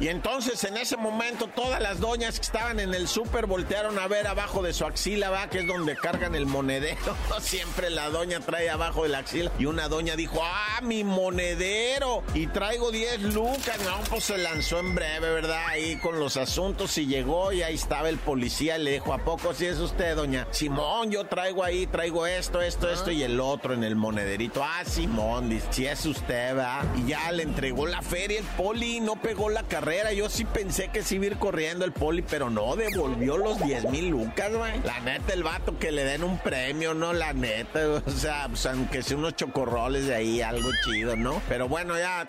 Y 0.00 0.08
entonces 0.08 0.62
en 0.64 0.76
ese 0.76 0.98
momento 0.98 1.46
todas 1.46 1.80
las 1.80 1.98
doñas 1.98 2.38
que 2.38 2.42
estaban 2.42 2.78
en 2.78 2.92
el 2.92 3.08
súper 3.08 3.46
voltearon 3.46 3.98
a 3.98 4.06
ver 4.06 4.26
abajo 4.26 4.62
de 4.62 4.74
su 4.74 4.84
axila, 4.84 5.30
va, 5.30 5.48
que 5.48 5.60
es 5.60 5.66
donde 5.66 5.96
cargan 5.96 6.34
el 6.34 6.44
monedero. 6.44 7.16
Siempre 7.40 7.88
la 7.88 8.10
doña 8.10 8.40
trae 8.40 8.68
abajo 8.68 9.04
de 9.04 9.08
la 9.08 9.18
axila. 9.20 9.50
Y 9.58 9.64
una 9.64 9.88
doña 9.88 10.14
dijo, 10.14 10.42
ah, 10.42 10.80
mi 10.82 11.04
monedero. 11.04 12.22
Y 12.34 12.48
traigo 12.48 12.90
10 12.90 13.22
lucas. 13.32 13.78
No, 13.82 13.98
pues 14.10 14.24
se 14.24 14.36
lanzó 14.36 14.78
en 14.78 14.94
breve, 14.94 15.32
¿verdad? 15.32 15.68
Ahí 15.68 15.96
con 15.96 16.20
los 16.20 16.36
asuntos 16.36 16.98
y 16.98 17.06
llegó 17.06 17.50
y 17.50 17.62
ahí 17.62 17.76
estaba 17.76 18.10
el 18.10 18.18
policía. 18.18 18.76
Le 18.76 18.90
dijo, 18.90 19.14
¿a 19.14 19.24
poco 19.24 19.54
si 19.54 19.64
es 19.64 19.78
usted, 19.78 20.14
doña? 20.16 20.33
Simón, 20.50 21.10
yo 21.10 21.24
traigo 21.24 21.64
ahí, 21.64 21.86
traigo 21.86 22.26
esto, 22.26 22.60
esto, 22.60 22.90
esto 22.90 23.10
y 23.10 23.22
el 23.22 23.40
otro 23.40 23.74
en 23.74 23.84
el 23.84 23.96
monederito. 23.96 24.62
Ah, 24.62 24.84
Simón, 24.84 25.48
dice, 25.48 25.66
si 25.70 25.86
es 25.86 26.04
usted, 26.06 26.56
va. 26.56 26.82
Y 26.96 27.08
ya 27.08 27.30
le 27.32 27.42
entregó 27.42 27.86
la 27.86 28.02
feria 28.02 28.38
el 28.38 28.44
poli, 28.44 29.00
no 29.00 29.16
pegó 29.20 29.50
la 29.50 29.62
carrera. 29.64 30.12
Yo 30.12 30.28
sí 30.28 30.44
pensé 30.44 30.88
que 30.88 31.02
sí 31.02 31.16
iba 31.16 31.24
a 31.24 31.28
ir 31.28 31.38
corriendo 31.38 31.84
el 31.84 31.92
poli, 31.92 32.22
pero 32.22 32.50
no, 32.50 32.76
devolvió 32.76 33.36
los 33.36 33.58
10 33.64 33.90
mil 33.90 34.08
lucas, 34.08 34.52
güey. 34.52 34.80
La 34.84 35.00
neta, 35.00 35.32
el 35.32 35.42
vato 35.42 35.78
que 35.78 35.92
le 35.92 36.04
den 36.04 36.24
un 36.24 36.38
premio, 36.38 36.94
¿no? 36.94 37.12
La 37.12 37.32
neta, 37.32 37.80
o 38.04 38.10
sea, 38.10 38.48
pues, 38.48 38.66
aunque 38.66 39.02
sea 39.02 39.16
unos 39.16 39.36
chocorroles 39.36 40.06
de 40.06 40.14
ahí, 40.14 40.40
algo 40.42 40.70
chido, 40.84 41.16
¿no? 41.16 41.40
Pero 41.48 41.68
bueno, 41.68 41.98
ya. 41.98 42.26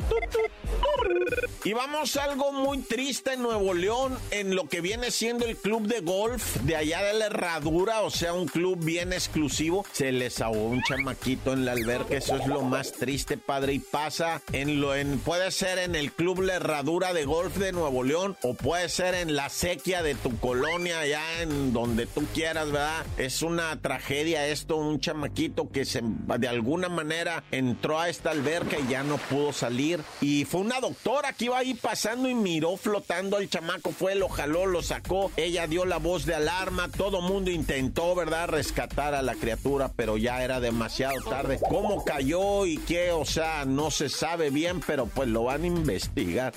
Y 1.64 1.74
vamos 1.74 2.16
a 2.18 2.26
algo 2.26 2.52
muy 2.52 2.80
triste 2.80 3.34
en 3.34 3.42
Nuevo 3.42 3.74
León, 3.74 4.18
en 4.32 4.56
lo 4.56 4.68
que 4.68 4.82
viene 4.82 5.10
siendo 5.12 5.46
el 5.46 5.58
club 5.58 5.88
de 5.88 6.02
golf 6.02 6.58
de 6.58 6.76
allá 6.76 7.02
de 7.04 7.14
la 7.14 7.26
Herradura, 7.26 7.95
o 8.02 8.10
sea, 8.10 8.34
un 8.34 8.48
club 8.48 8.84
bien 8.84 9.14
exclusivo. 9.14 9.86
Se 9.92 10.12
les 10.12 10.42
ahogó 10.42 10.66
un 10.68 10.82
chamaquito 10.84 11.54
en 11.54 11.66
la 11.66 11.74
alberca, 11.74 12.16
eso 12.16 12.36
es 12.36 12.48
lo 12.48 12.62
más 12.62 12.94
triste, 12.94 13.38
padre. 13.38 13.74
Y 13.74 13.80
pasa 13.80 14.42
en 14.52 14.82
lo 14.82 14.96
en, 14.96 15.20
puede 15.20 15.52
ser 15.52 15.80
en 15.80 15.96
el 15.96 16.12
club 16.12 16.42
La 16.42 16.56
Herradura 16.56 17.14
de 17.14 17.26
golf 17.26 17.58
de 17.58 17.72
Nuevo 17.72 18.04
León, 18.04 18.38
o 18.44 18.54
puede 18.54 18.90
ser 18.90 19.16
en 19.16 19.36
la 19.36 19.50
sequía 19.50 20.04
de 20.04 20.16
tu 20.16 20.38
colonia, 20.40 21.00
allá 21.00 21.42
en 21.42 21.74
donde 21.74 22.06
tú 22.06 22.26
quieras, 22.34 22.72
¿verdad? 22.72 23.06
Es 23.18 23.42
una 23.42 23.80
tragedia 23.82 24.48
esto, 24.48 24.78
un 24.78 25.00
chamaquito 25.00 25.70
que 25.72 25.86
se, 25.86 26.02
de 26.04 26.48
alguna 26.48 26.90
manera 26.90 27.44
entró 27.52 28.00
a 28.00 28.10
esta 28.10 28.32
alberca 28.32 28.78
y 28.80 28.88
ya 28.90 29.04
no 29.04 29.18
pudo 29.18 29.54
salir. 29.54 30.02
Y 30.22 30.46
fue 30.46 30.62
una 30.62 30.80
doctora 30.80 31.34
que 31.34 31.46
iba 31.46 31.58
ahí 31.58 31.74
pasando 31.74 32.30
y 32.30 32.36
miró 32.36 32.78
flotando 32.78 33.38
al 33.38 33.50
chamaco, 33.50 33.92
fue, 33.92 34.16
lo 34.16 34.30
jaló, 34.30 34.66
lo 34.66 34.82
sacó. 34.82 35.32
Ella 35.38 35.68
dio 35.68 35.86
la 35.86 35.98
voz 35.98 36.26
de 36.26 36.36
alarma, 36.36 36.90
todo 36.90 37.22
mundo 37.22 37.52
intentó 37.52 37.85
intentó, 37.86 38.16
¿verdad?, 38.16 38.50
rescatar 38.50 39.14
a 39.14 39.22
la 39.22 39.36
criatura, 39.36 39.92
pero 39.96 40.18
ya 40.18 40.44
era 40.44 40.60
demasiado 40.60 41.22
tarde. 41.30 41.60
¿Cómo 41.70 42.04
cayó 42.04 42.66
y 42.66 42.78
qué? 42.78 43.12
O 43.12 43.26
sea, 43.26 43.66
no 43.66 43.92
se 43.92 44.10
sabe 44.10 44.50
bien, 44.50 44.82
pero 44.86 45.06
pues 45.06 45.30
lo 45.30 45.44
van 45.44 45.64
a 45.64 45.68
investigar. 45.68 46.54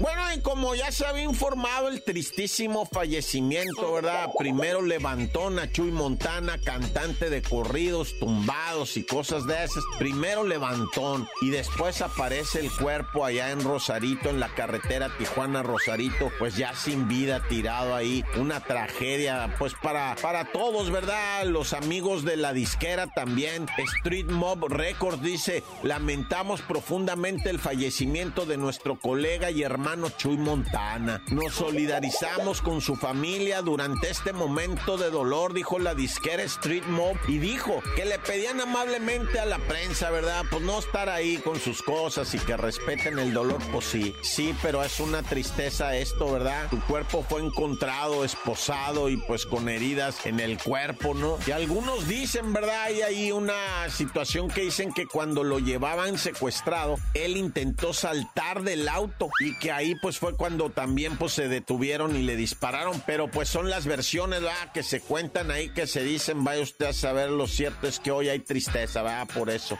Bueno, 0.00 0.22
y 0.34 0.40
como 0.40 0.74
ya 0.74 0.90
se 0.90 1.04
había 1.04 1.24
informado 1.24 1.88
el 1.88 2.02
tristísimo 2.02 2.86
fallecimiento, 2.86 3.92
¿verdad? 3.92 4.30
Primero 4.38 4.80
levantó 4.80 5.48
a 5.48 5.70
Chuy 5.70 5.90
Montana, 5.90 6.58
cantante 6.58 7.28
de 7.28 7.42
corridos, 7.42 8.14
tumbados 8.18 8.96
y 8.96 9.04
cosas 9.04 9.46
de 9.46 9.62
esas. 9.64 9.84
Primero 9.98 10.44
levantón 10.44 11.28
y 11.42 11.50
después 11.50 12.00
aparece 12.00 12.60
el 12.60 12.70
cuerpo 12.70 13.26
allá 13.26 13.50
en 13.50 13.62
Rosarito, 13.62 14.30
en 14.30 14.40
la 14.40 14.48
carretera 14.54 15.10
Tijuana-Rosarito, 15.18 16.30
pues 16.38 16.56
ya 16.56 16.74
sin 16.74 17.06
vida, 17.06 17.42
tirado 17.48 17.94
ahí. 17.94 18.24
Una 18.36 18.60
tragedia, 18.60 19.39
pues 19.58 19.74
para, 19.74 20.16
para 20.20 20.44
todos, 20.52 20.90
¿verdad? 20.90 21.44
Los 21.44 21.72
amigos 21.72 22.24
de 22.24 22.36
la 22.36 22.52
disquera 22.52 23.06
también. 23.06 23.66
Street 23.98 24.26
Mob 24.26 24.66
Records 24.68 25.22
dice, 25.22 25.62
lamentamos 25.82 26.62
profundamente 26.62 27.50
el 27.50 27.58
fallecimiento 27.58 28.46
de 28.46 28.56
nuestro 28.56 28.98
colega 28.98 29.50
y 29.50 29.62
hermano 29.62 30.10
Chuy 30.10 30.36
Montana. 30.36 31.22
Nos 31.28 31.54
solidarizamos 31.54 32.60
con 32.60 32.80
su 32.80 32.96
familia 32.96 33.62
durante 33.62 34.10
este 34.10 34.32
momento 34.32 34.96
de 34.96 35.10
dolor, 35.10 35.54
dijo 35.54 35.78
la 35.78 35.94
disquera 35.94 36.42
Street 36.42 36.84
Mob, 36.86 37.16
y 37.28 37.38
dijo 37.38 37.82
que 37.96 38.04
le 38.04 38.18
pedían 38.18 38.60
amablemente 38.60 39.38
a 39.38 39.46
la 39.46 39.58
prensa, 39.58 40.10
¿verdad? 40.10 40.44
Pues 40.50 40.62
no 40.62 40.78
estar 40.78 41.08
ahí 41.08 41.38
con 41.38 41.58
sus 41.58 41.82
cosas 41.82 42.34
y 42.34 42.38
que 42.38 42.56
respeten 42.56 43.18
el 43.18 43.32
dolor, 43.32 43.58
pues 43.72 43.86
sí, 43.86 44.14
sí, 44.22 44.54
pero 44.62 44.82
es 44.82 45.00
una 45.00 45.22
tristeza 45.22 45.96
esto, 45.96 46.32
¿verdad? 46.32 46.68
Tu 46.70 46.80
cuerpo 46.80 47.24
fue 47.28 47.42
encontrado 47.42 48.24
esposado 48.24 49.08
y 49.08 49.16
pues 49.30 49.46
con 49.46 49.68
heridas 49.68 50.26
en 50.26 50.40
el 50.40 50.58
cuerpo, 50.58 51.14
¿no? 51.14 51.38
Y 51.46 51.52
algunos 51.52 52.08
dicen, 52.08 52.52
¿verdad? 52.52 52.82
Hay 52.82 53.02
ahí 53.02 53.30
una 53.30 53.88
situación 53.88 54.48
que 54.48 54.62
dicen 54.62 54.92
que 54.92 55.06
cuando 55.06 55.44
lo 55.44 55.60
llevaban 55.60 56.18
secuestrado, 56.18 56.96
él 57.14 57.36
intentó 57.36 57.92
saltar 57.92 58.62
del 58.64 58.88
auto 58.88 59.30
y 59.38 59.56
que 59.60 59.70
ahí 59.70 59.94
pues 60.02 60.18
fue 60.18 60.34
cuando 60.34 60.70
también 60.70 61.16
pues 61.16 61.32
se 61.34 61.46
detuvieron 61.46 62.16
y 62.16 62.22
le 62.22 62.34
dispararon, 62.34 63.00
pero 63.06 63.30
pues 63.30 63.48
son 63.48 63.70
las 63.70 63.86
versiones, 63.86 64.40
¿verdad? 64.42 64.72
Que 64.74 64.82
se 64.82 65.00
cuentan 65.00 65.52
ahí, 65.52 65.68
que 65.68 65.86
se 65.86 66.02
dicen, 66.02 66.42
vaya 66.42 66.64
usted 66.64 66.86
a 66.86 66.92
saber, 66.92 67.30
lo 67.30 67.46
cierto 67.46 67.86
es 67.86 68.00
que 68.00 68.10
hoy 68.10 68.30
hay 68.30 68.40
tristeza, 68.40 69.00
¿verdad? 69.02 69.28
Por 69.32 69.48
eso. 69.48 69.78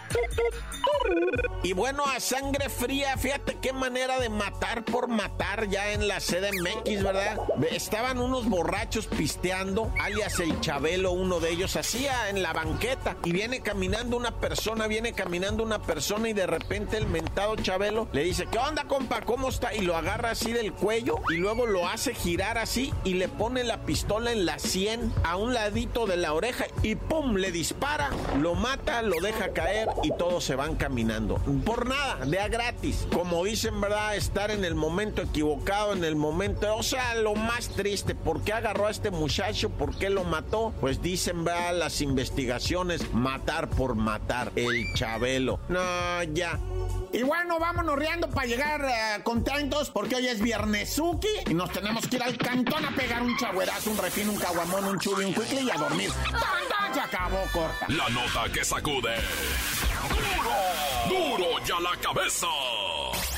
Y 1.63 1.75
bueno, 1.75 2.05
a 2.07 2.21
sangre 2.21 2.71
fría, 2.71 3.17
fíjate 3.19 3.59
qué 3.61 3.73
manera 3.73 4.19
de 4.19 4.29
matar 4.29 4.85
por 4.85 5.09
matar 5.09 5.69
ya 5.69 5.93
en 5.93 6.09
la 6.09 6.19
CDMX, 6.19 7.03
¿verdad? 7.03 7.39
Estaban 7.71 8.19
unos 8.19 8.49
borrachos 8.49 9.07
pisteando, 9.41 9.91
alias 9.99 10.39
el 10.41 10.61
Chabelo, 10.61 11.13
uno 11.13 11.41
de 11.41 11.51
ellos, 11.51 11.75
hacía 11.77 12.29
en 12.29 12.43
la 12.43 12.53
banqueta 12.53 13.17
y 13.25 13.33
viene 13.33 13.61
caminando 13.61 14.19
una 14.19 14.33
persona, 14.33 14.87
viene 14.87 15.15
caminando 15.15 15.63
una 15.63 15.81
persona 15.81 16.29
y 16.29 16.35
de 16.35 16.47
repente 16.47 16.99
el 16.99 17.07
mentado 17.07 17.57
Chabelo 17.57 18.07
le 18.13 18.23
dice, 18.23 18.47
¿qué 18.51 18.59
onda, 18.59 18.85
compa? 18.85 19.23
¿Cómo 19.23 19.49
está? 19.49 19.75
Y 19.75 19.81
lo 19.81 19.97
agarra 19.97 20.33
así 20.33 20.53
del 20.53 20.75
cuello 20.75 21.21
y 21.31 21.37
luego 21.37 21.65
lo 21.65 21.89
hace 21.89 22.15
girar 22.15 22.59
así 22.59 22.93
y 23.03 23.15
le 23.15 23.29
pone 23.29 23.65
la 23.65 23.87
pistola 23.87 24.31
en 24.31 24.45
la 24.45 24.59
sien 24.59 25.11
a 25.25 25.37
un 25.37 25.55
ladito 25.55 26.07
de 26.07 26.19
la 26.19 26.35
oreja 26.35 26.67
y 26.83 26.97
¡pum! 26.97 27.37
le 27.37 27.51
dispara, 27.51 28.11
lo 28.39 28.55
mata, 28.55 29.01
lo 29.01 29.21
deja 29.23 29.55
caer 29.55 29.89
y 30.03 30.11
todos 30.11 30.45
se 30.45 30.55
van 30.55 30.77
caminando. 30.77 31.37
Por 31.65 31.87
nada, 31.87 32.27
de 32.27 32.41
a 32.41 32.49
gratis. 32.49 33.07
Como 33.11 33.45
dicen, 33.45 33.81
¿verdad? 33.81 34.17
Estar 34.17 34.51
en 34.51 34.67
el 34.67 34.75
momento 34.75 35.23
equivocado, 35.23 35.95
en 35.95 36.05
el 36.05 36.17
momento... 36.17 36.77
O 36.77 36.83
sea, 36.83 37.15
lo 37.15 37.35
más 37.35 37.69
triste, 37.69 38.15
¿por 38.15 38.43
qué 38.43 38.53
agarró 38.53 38.87
a 38.87 38.91
este 38.91 39.11
muchacho? 39.11 39.30
¿Por 39.79 39.97
qué 39.97 40.11
lo 40.11 40.25
mató? 40.25 40.75
Pues 40.81 41.01
dicen, 41.01 41.45
¿verdad? 41.45 41.77
Las 41.79 42.01
investigaciones, 42.01 43.15
matar 43.15 43.71
por 43.71 43.95
matar. 43.95 44.51
El 44.57 44.85
Chabelo. 44.97 45.61
No, 45.69 45.81
ya. 46.33 46.59
Y 47.13 47.23
bueno, 47.23 47.61
vámonos 47.61 47.97
riendo 47.97 48.29
para 48.29 48.47
llegar 48.49 48.85
eh, 48.85 49.23
contentos 49.23 49.91
porque 49.91 50.17
hoy 50.17 50.27
es 50.27 50.41
viernesuki 50.41 51.29
y 51.49 51.55
nos 51.55 51.71
tenemos 51.71 52.07
que 52.09 52.17
ir 52.17 52.23
al 52.23 52.37
cantón 52.37 52.85
a 52.85 52.91
pegar 52.91 53.23
un 53.23 53.37
chagüerazo, 53.37 53.91
un 53.93 53.99
refín, 53.99 54.29
un 54.31 54.37
caguamón, 54.37 54.85
un 54.85 54.99
chubi, 54.99 55.25
un 55.25 55.35
quickly 55.35 55.61
y 55.61 55.71
a 55.71 55.75
dormir. 55.75 56.11
¡Tan, 56.31 56.95
Se 56.95 57.01
acabó, 57.01 57.41
corta. 57.53 57.87
La 57.89 58.09
nota 58.09 58.53
que 58.53 58.65
sacude. 58.65 59.15
¡Duro! 61.09 61.37
¡Duro 61.39 61.65
ya 61.65 61.79
la 61.81 61.97
cabeza! 62.01 62.47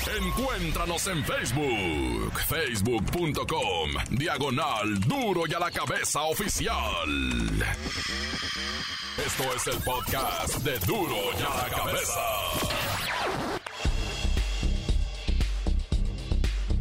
Encuéntranos 0.05 1.07
en 1.07 1.23
Facebook, 1.23 2.39
facebook.com, 2.47 3.91
diagonal 4.11 4.99
Duro 4.99 5.43
y 5.47 5.53
a 5.53 5.59
la 5.59 5.71
cabeza 5.71 6.23
oficial. 6.23 7.07
Esto 9.25 9.43
es 9.55 9.67
el 9.67 9.81
podcast 9.81 10.57
de 10.57 10.77
Duro 10.79 11.15
y 11.39 11.41
a 11.41 11.55
la 11.55 11.75
cabeza. 11.75 12.21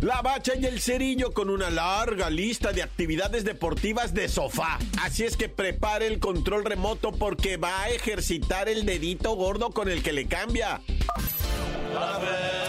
La 0.00 0.20
Bacha 0.20 0.54
y 0.56 0.66
el 0.66 0.80
Cerillo 0.80 1.32
con 1.32 1.48
una 1.48 1.70
larga 1.70 2.28
lista 2.28 2.72
de 2.72 2.82
actividades 2.82 3.44
deportivas 3.44 4.12
de 4.14 4.28
sofá. 4.28 4.78
Así 5.00 5.22
es 5.22 5.36
que 5.36 5.48
prepare 5.48 6.08
el 6.08 6.18
control 6.18 6.64
remoto 6.64 7.12
porque 7.12 7.56
va 7.56 7.82
a 7.82 7.90
ejercitar 7.90 8.68
el 8.68 8.84
dedito 8.84 9.36
gordo 9.36 9.70
con 9.70 9.88
el 9.88 10.02
que 10.02 10.12
le 10.12 10.26
cambia. 10.26 10.80
¡La 11.94 12.18
Bacha! 12.18 12.61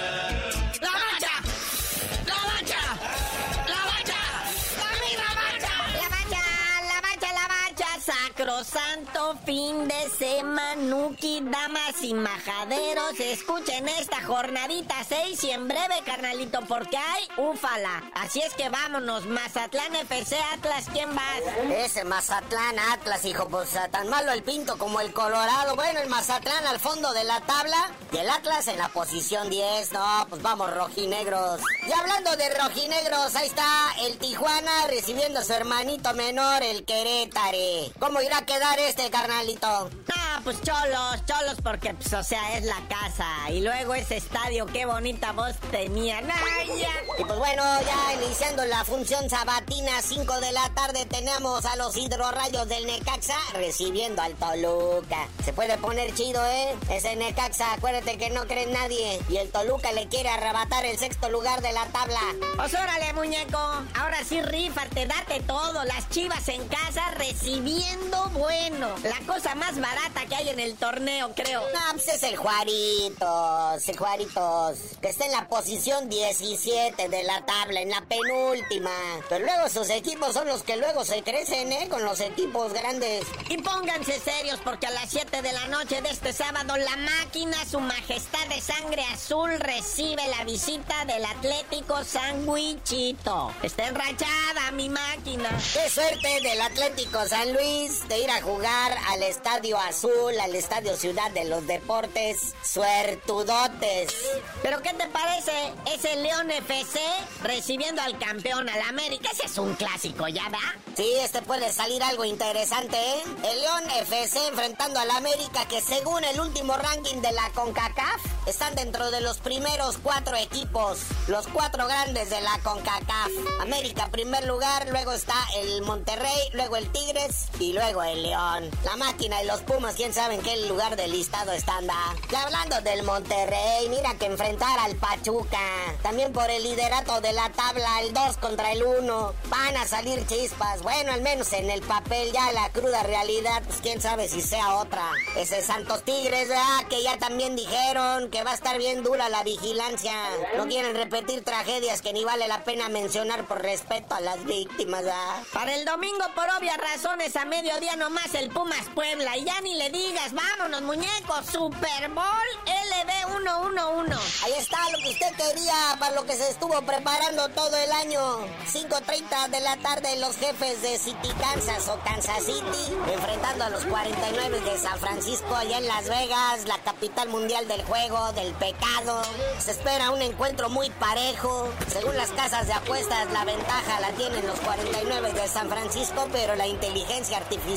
Sacrosanto 8.43 9.37
fin 9.45 9.87
de 9.87 10.09
semanuki, 10.17 11.39
damas 11.43 12.03
y 12.03 12.13
majaderos, 12.13 13.17
escuchen 13.19 13.87
esta 13.87 14.21
jornadita 14.21 14.95
6 15.07 15.43
y 15.45 15.51
en 15.51 15.67
breve, 15.69 16.01
carnalito, 16.05 16.59
porque 16.67 16.97
hay 16.97 17.27
ufala. 17.37 18.03
Así 18.15 18.41
es 18.41 18.53
que 18.53 18.67
vámonos, 18.67 19.25
Mazatlán 19.27 19.95
FC 19.95 20.37
Atlas, 20.53 20.87
¿quién 20.91 21.15
vas? 21.15 21.41
Ese 21.71 22.03
Mazatlán 22.03 22.79
Atlas, 22.79 23.23
hijo, 23.23 23.47
pues 23.47 23.69
tan 23.91 24.09
malo 24.09 24.33
el 24.33 24.43
pinto 24.43 24.77
como 24.77 24.99
el 24.99 25.13
Colorado. 25.13 25.75
Bueno, 25.75 26.01
el 26.01 26.09
Mazatlán 26.09 26.67
al 26.67 26.79
fondo 26.79 27.13
de 27.13 27.23
la 27.23 27.39
tabla 27.41 27.91
y 28.11 28.17
el 28.17 28.29
Atlas 28.29 28.67
en 28.67 28.77
la 28.77 28.89
posición 28.89 29.49
10. 29.49 29.93
No, 29.93 30.27
pues 30.29 30.41
vamos, 30.41 30.73
rojinegros. 30.73 31.61
Y 31.87 31.91
hablando 31.93 32.35
de 32.35 32.49
rojinegros, 32.57 33.35
ahí 33.35 33.47
está 33.47 33.93
el 34.01 34.17
Tijuana 34.17 34.87
recibiendo 34.87 35.39
a 35.39 35.43
su 35.43 35.53
hermanito 35.53 36.13
menor, 36.13 36.61
el 36.61 36.83
Querétare. 36.83 37.91
¿Cómo 37.99 38.21
irá 38.21 38.32
a 38.33 38.45
quedar 38.45 38.79
este 38.79 39.09
carnalito? 39.11 39.89
Ah, 40.15 40.41
pues 40.43 40.59
cholos, 40.61 41.23
cholos, 41.25 41.55
porque, 41.63 41.93
pues, 41.93 42.11
o 42.13 42.23
sea, 42.23 42.57
es 42.57 42.63
la 42.63 42.79
casa. 42.89 43.27
Y 43.49 43.61
luego 43.61 43.93
ese 43.93 44.17
estadio, 44.17 44.65
qué 44.65 44.85
bonita 44.85 45.31
voz 45.33 45.55
tenían. 45.71 46.27
¡Ay, 46.31 46.69
ya! 46.79 46.91
Y 47.19 47.25
pues 47.25 47.37
bueno, 47.37 47.63
ya 47.81 48.13
iniciando 48.23 48.65
la 48.65 48.83
función 48.83 49.29
sabatina, 49.29 50.01
5 50.01 50.39
de 50.39 50.51
la 50.51 50.69
tarde, 50.73 51.05
tenemos 51.05 51.65
a 51.65 51.75
los 51.75 51.95
hidrorrayos 51.95 52.67
del 52.67 52.87
Necaxa 52.87 53.37
recibiendo 53.53 54.21
al 54.21 54.33
Toluca. 54.35 55.27
Se 55.45 55.53
puede 55.53 55.77
poner 55.77 56.13
chido, 56.15 56.43
¿eh? 56.45 56.75
Ese 56.89 57.15
Necaxa, 57.15 57.73
acuérdate 57.73 58.17
que 58.17 58.31
no 58.31 58.47
cree 58.47 58.63
en 58.63 58.73
nadie. 58.73 59.19
Y 59.29 59.37
el 59.37 59.51
Toluca 59.51 59.91
le 59.91 60.07
quiere 60.07 60.29
arrebatar 60.29 60.85
el 60.85 60.97
sexto 60.97 61.29
lugar 61.29 61.61
de 61.61 61.73
la 61.73 61.85
tabla. 61.87 62.21
Pues 62.55 62.73
órale, 62.73 63.13
muñeco. 63.13 63.59
Ahora 63.93 64.23
sí, 64.27 64.41
rífate, 64.41 65.05
date 65.05 65.41
todo. 65.41 65.83
Las 65.83 66.09
chivas 66.09 66.47
en 66.47 66.67
casa 66.67 67.11
recibiendo 67.17 68.22
bueno. 68.29 68.89
La 69.03 69.19
cosa 69.25 69.55
más 69.55 69.79
barata 69.79 70.25
que 70.27 70.35
hay 70.35 70.49
en 70.49 70.59
el 70.59 70.75
torneo, 70.75 71.31
creo. 71.35 71.61
No, 71.61 71.79
pues 71.93 72.07
es 72.07 72.23
el 72.23 72.35
Juaritos, 72.37 73.87
el 73.87 73.97
Juaritos, 73.97 74.77
que 75.01 75.09
está 75.09 75.25
en 75.25 75.31
la 75.31 75.47
posición 75.47 76.09
17 76.09 77.09
de 77.09 77.23
la 77.23 77.45
tabla, 77.45 77.81
en 77.81 77.89
la 77.89 78.01
penúltima. 78.01 78.91
Pero 79.29 79.45
luego 79.45 79.69
sus 79.69 79.89
equipos 79.89 80.33
son 80.33 80.47
los 80.47 80.63
que 80.63 80.77
luego 80.77 81.05
se 81.05 81.23
crecen, 81.23 81.71
¿eh? 81.71 81.87
Con 81.89 82.03
los 82.03 82.19
equipos 82.19 82.73
grandes. 82.73 83.25
Y 83.49 83.57
pónganse 83.57 84.19
serios 84.19 84.59
porque 84.63 84.87
a 84.87 84.91
las 84.91 85.09
7 85.09 85.41
de 85.41 85.51
la 85.51 85.67
noche 85.67 86.01
de 86.01 86.09
este 86.09 86.33
sábado 86.33 86.75
la 86.77 86.95
máquina, 86.97 87.57
su 87.69 87.79
majestad 87.79 88.47
de 88.47 88.61
sangre 88.61 89.03
azul, 89.13 89.59
recibe 89.59 90.27
la 90.27 90.43
visita 90.43 91.05
del 91.05 91.25
Atlético 91.25 92.03
Sandwichito. 92.03 93.53
Está 93.61 93.87
enrachada 93.87 94.71
mi 94.73 94.89
máquina. 94.89 95.49
¡Qué 95.73 95.89
suerte 95.89 96.41
del 96.41 96.61
Atlético 96.61 97.25
San 97.27 97.53
Luis! 97.53 98.01
Ir 98.17 98.29
a 98.29 98.41
jugar 98.41 98.95
al 99.07 99.23
Estadio 99.23 99.77
Azul, 99.77 100.39
al 100.39 100.55
Estadio 100.55 100.95
Ciudad 100.95 101.31
de 101.31 101.45
los 101.45 101.65
Deportes. 101.65 102.53
Suertudotes. 102.63 104.13
¿Pero 104.61 104.81
qué 104.81 104.93
te 104.93 105.07
parece 105.07 105.51
ese 105.93 106.15
León 106.17 106.51
FC 106.51 106.99
recibiendo 107.41 108.01
al 108.01 108.17
campeón 108.19 108.69
al 108.69 108.81
América? 108.81 109.29
Ese 109.33 109.45
es 109.45 109.57
un 109.57 109.73
clásico, 109.75 110.27
¿ya 110.27 110.47
va? 110.49 110.59
Sí, 110.95 111.11
este 111.21 111.41
puede 111.41 111.71
salir 111.73 112.03
algo 112.03 112.23
interesante, 112.23 112.95
¿eh? 112.97 113.23
El 113.51 113.61
León 113.61 113.83
FC 114.01 114.47
enfrentando 114.47 114.99
al 114.99 115.09
América 115.11 115.67
que 115.67 115.81
según 115.81 116.23
el 116.23 116.39
último 116.39 116.77
ranking 116.77 117.21
de 117.21 117.31
la 117.31 117.49
CONCACAF 117.55 118.21
están 118.47 118.75
dentro 118.75 119.09
de 119.09 119.21
los 119.21 119.39
primeros 119.39 119.97
cuatro 119.97 120.35
equipos, 120.35 120.99
los 121.27 121.47
cuatro 121.47 121.87
grandes 121.87 122.29
de 122.29 122.41
la 122.41 122.59
CONCACAF. 122.63 123.31
América 123.61 124.09
primer 124.11 124.45
lugar, 124.45 124.87
luego 124.89 125.13
está 125.13 125.35
el 125.57 125.81
Monterrey, 125.81 126.49
luego 126.53 126.75
el 126.75 126.91
Tigres 126.91 127.47
y 127.59 127.73
luego 127.73 127.92
el 128.01 128.23
León. 128.23 128.71
La 128.83 128.95
máquina 128.95 129.43
y 129.43 129.45
los 129.45 129.61
Pumas, 129.61 129.95
quién 129.95 130.13
sabe 130.13 130.35
en 130.35 130.41
qué 130.41 130.55
lugar 130.67 130.95
del 130.95 131.11
listado 131.11 131.51
están, 131.51 131.85
¿da? 131.85 132.15
Y 132.31 132.35
hablando 132.35 132.81
del 132.81 133.03
Monterrey, 133.03 133.89
mira 133.89 134.15
que 134.15 134.25
enfrentar 134.25 134.79
al 134.79 134.95
Pachuca, 134.95 135.59
también 136.01 136.33
por 136.33 136.49
el 136.49 136.63
liderato 136.63 137.21
de 137.21 137.33
la 137.33 137.49
tabla, 137.49 138.01
el 138.01 138.13
2 138.13 138.37
contra 138.37 138.71
el 138.71 138.83
1, 138.83 139.33
van 139.49 139.77
a 139.77 139.85
salir 139.85 140.25
chispas. 140.25 140.81
Bueno, 140.81 141.11
al 141.11 141.21
menos 141.21 141.51
en 141.53 141.69
el 141.69 141.81
papel 141.81 142.31
ya 142.31 142.51
la 142.53 142.69
cruda 142.69 143.03
realidad, 143.03 143.61
pues 143.65 143.79
quién 143.81 144.01
sabe 144.01 144.27
si 144.27 144.41
sea 144.41 144.75
otra. 144.75 145.03
Ese 145.35 145.61
Santos 145.61 146.03
Tigres, 146.03 146.47
¿verdad? 146.47 146.87
Que 146.89 147.03
ya 147.03 147.17
también 147.17 147.55
dijeron 147.55 148.29
que 148.29 148.43
va 148.43 148.51
a 148.51 148.55
estar 148.55 148.77
bien 148.77 149.03
dura 149.03 149.29
la 149.29 149.43
vigilancia. 149.43 150.13
No 150.55 150.67
quieren 150.67 150.95
repetir 150.95 151.43
tragedias 151.43 152.01
que 152.01 152.13
ni 152.13 152.23
vale 152.23 152.47
la 152.47 152.63
pena 152.63 152.89
mencionar 152.89 153.45
por 153.45 153.61
respeto 153.61 154.15
a 154.15 154.21
las 154.21 154.43
víctimas, 154.45 155.03
¿verdad? 155.03 155.43
Para 155.51 155.75
el 155.75 155.85
domingo, 155.85 156.23
por 156.35 156.47
obvias 156.57 156.77
razones, 156.77 157.35
a 157.35 157.45
mediodía 157.45 157.82
nomás 157.91 158.33
el 158.33 158.49
Pumas 158.49 158.87
Puebla. 158.95 159.37
Y 159.37 159.43
ya 159.43 159.59
ni 159.61 159.75
le 159.75 159.89
digas, 159.89 160.33
vámonos, 160.33 160.81
muñecos, 160.81 161.45
Super 161.51 162.09
Bowl 162.09 162.25
LB 162.65 163.41
111. 163.43 164.45
Ahí 164.45 164.53
está 164.57 164.77
lo 164.89 164.97
que 164.99 165.09
usted 165.09 165.31
quería 165.35 165.95
para 165.99 166.15
lo 166.15 166.25
que 166.25 166.35
se 166.35 166.49
estuvo 166.49 166.81
preparando 166.81 167.49
todo 167.49 167.75
el 167.77 167.91
año. 167.91 168.39
5.30 168.71 169.49
de 169.49 169.59
la 169.59 169.77
tarde, 169.77 170.15
los 170.19 170.37
jefes 170.37 170.81
de 170.81 170.97
City 170.97 171.29
Kansas 171.39 171.89
o 171.89 171.99
Kansas 172.03 172.43
City, 172.45 172.95
enfrentando 173.11 173.65
a 173.65 173.69
los 173.69 173.85
49 173.85 174.61
de 174.61 174.77
San 174.77 174.97
Francisco 174.99 175.55
allá 175.55 175.77
en 175.77 175.87
Las 175.87 176.07
Vegas, 176.07 176.65
la 176.65 176.79
capital 176.79 177.29
mundial 177.29 177.67
del 177.67 177.83
juego, 177.83 178.31
del 178.33 178.53
pecado. 178.53 179.21
Se 179.59 179.71
espera 179.71 180.11
un 180.11 180.21
encuentro 180.21 180.69
muy 180.69 180.89
parejo. 180.89 181.69
Según 181.87 182.15
las 182.15 182.31
casas 182.31 182.65
de 182.67 182.73
apuestas, 182.73 183.29
la 183.31 183.43
ventaja 183.43 183.99
la 183.99 184.09
tienen 184.11 184.47
los 184.47 184.59
49 184.61 185.33
de 185.33 185.47
San 185.47 185.69
Francisco, 185.69 186.27
pero 186.31 186.55
la 186.55 186.65
inteligencia 186.65 187.37
artificial 187.37 187.72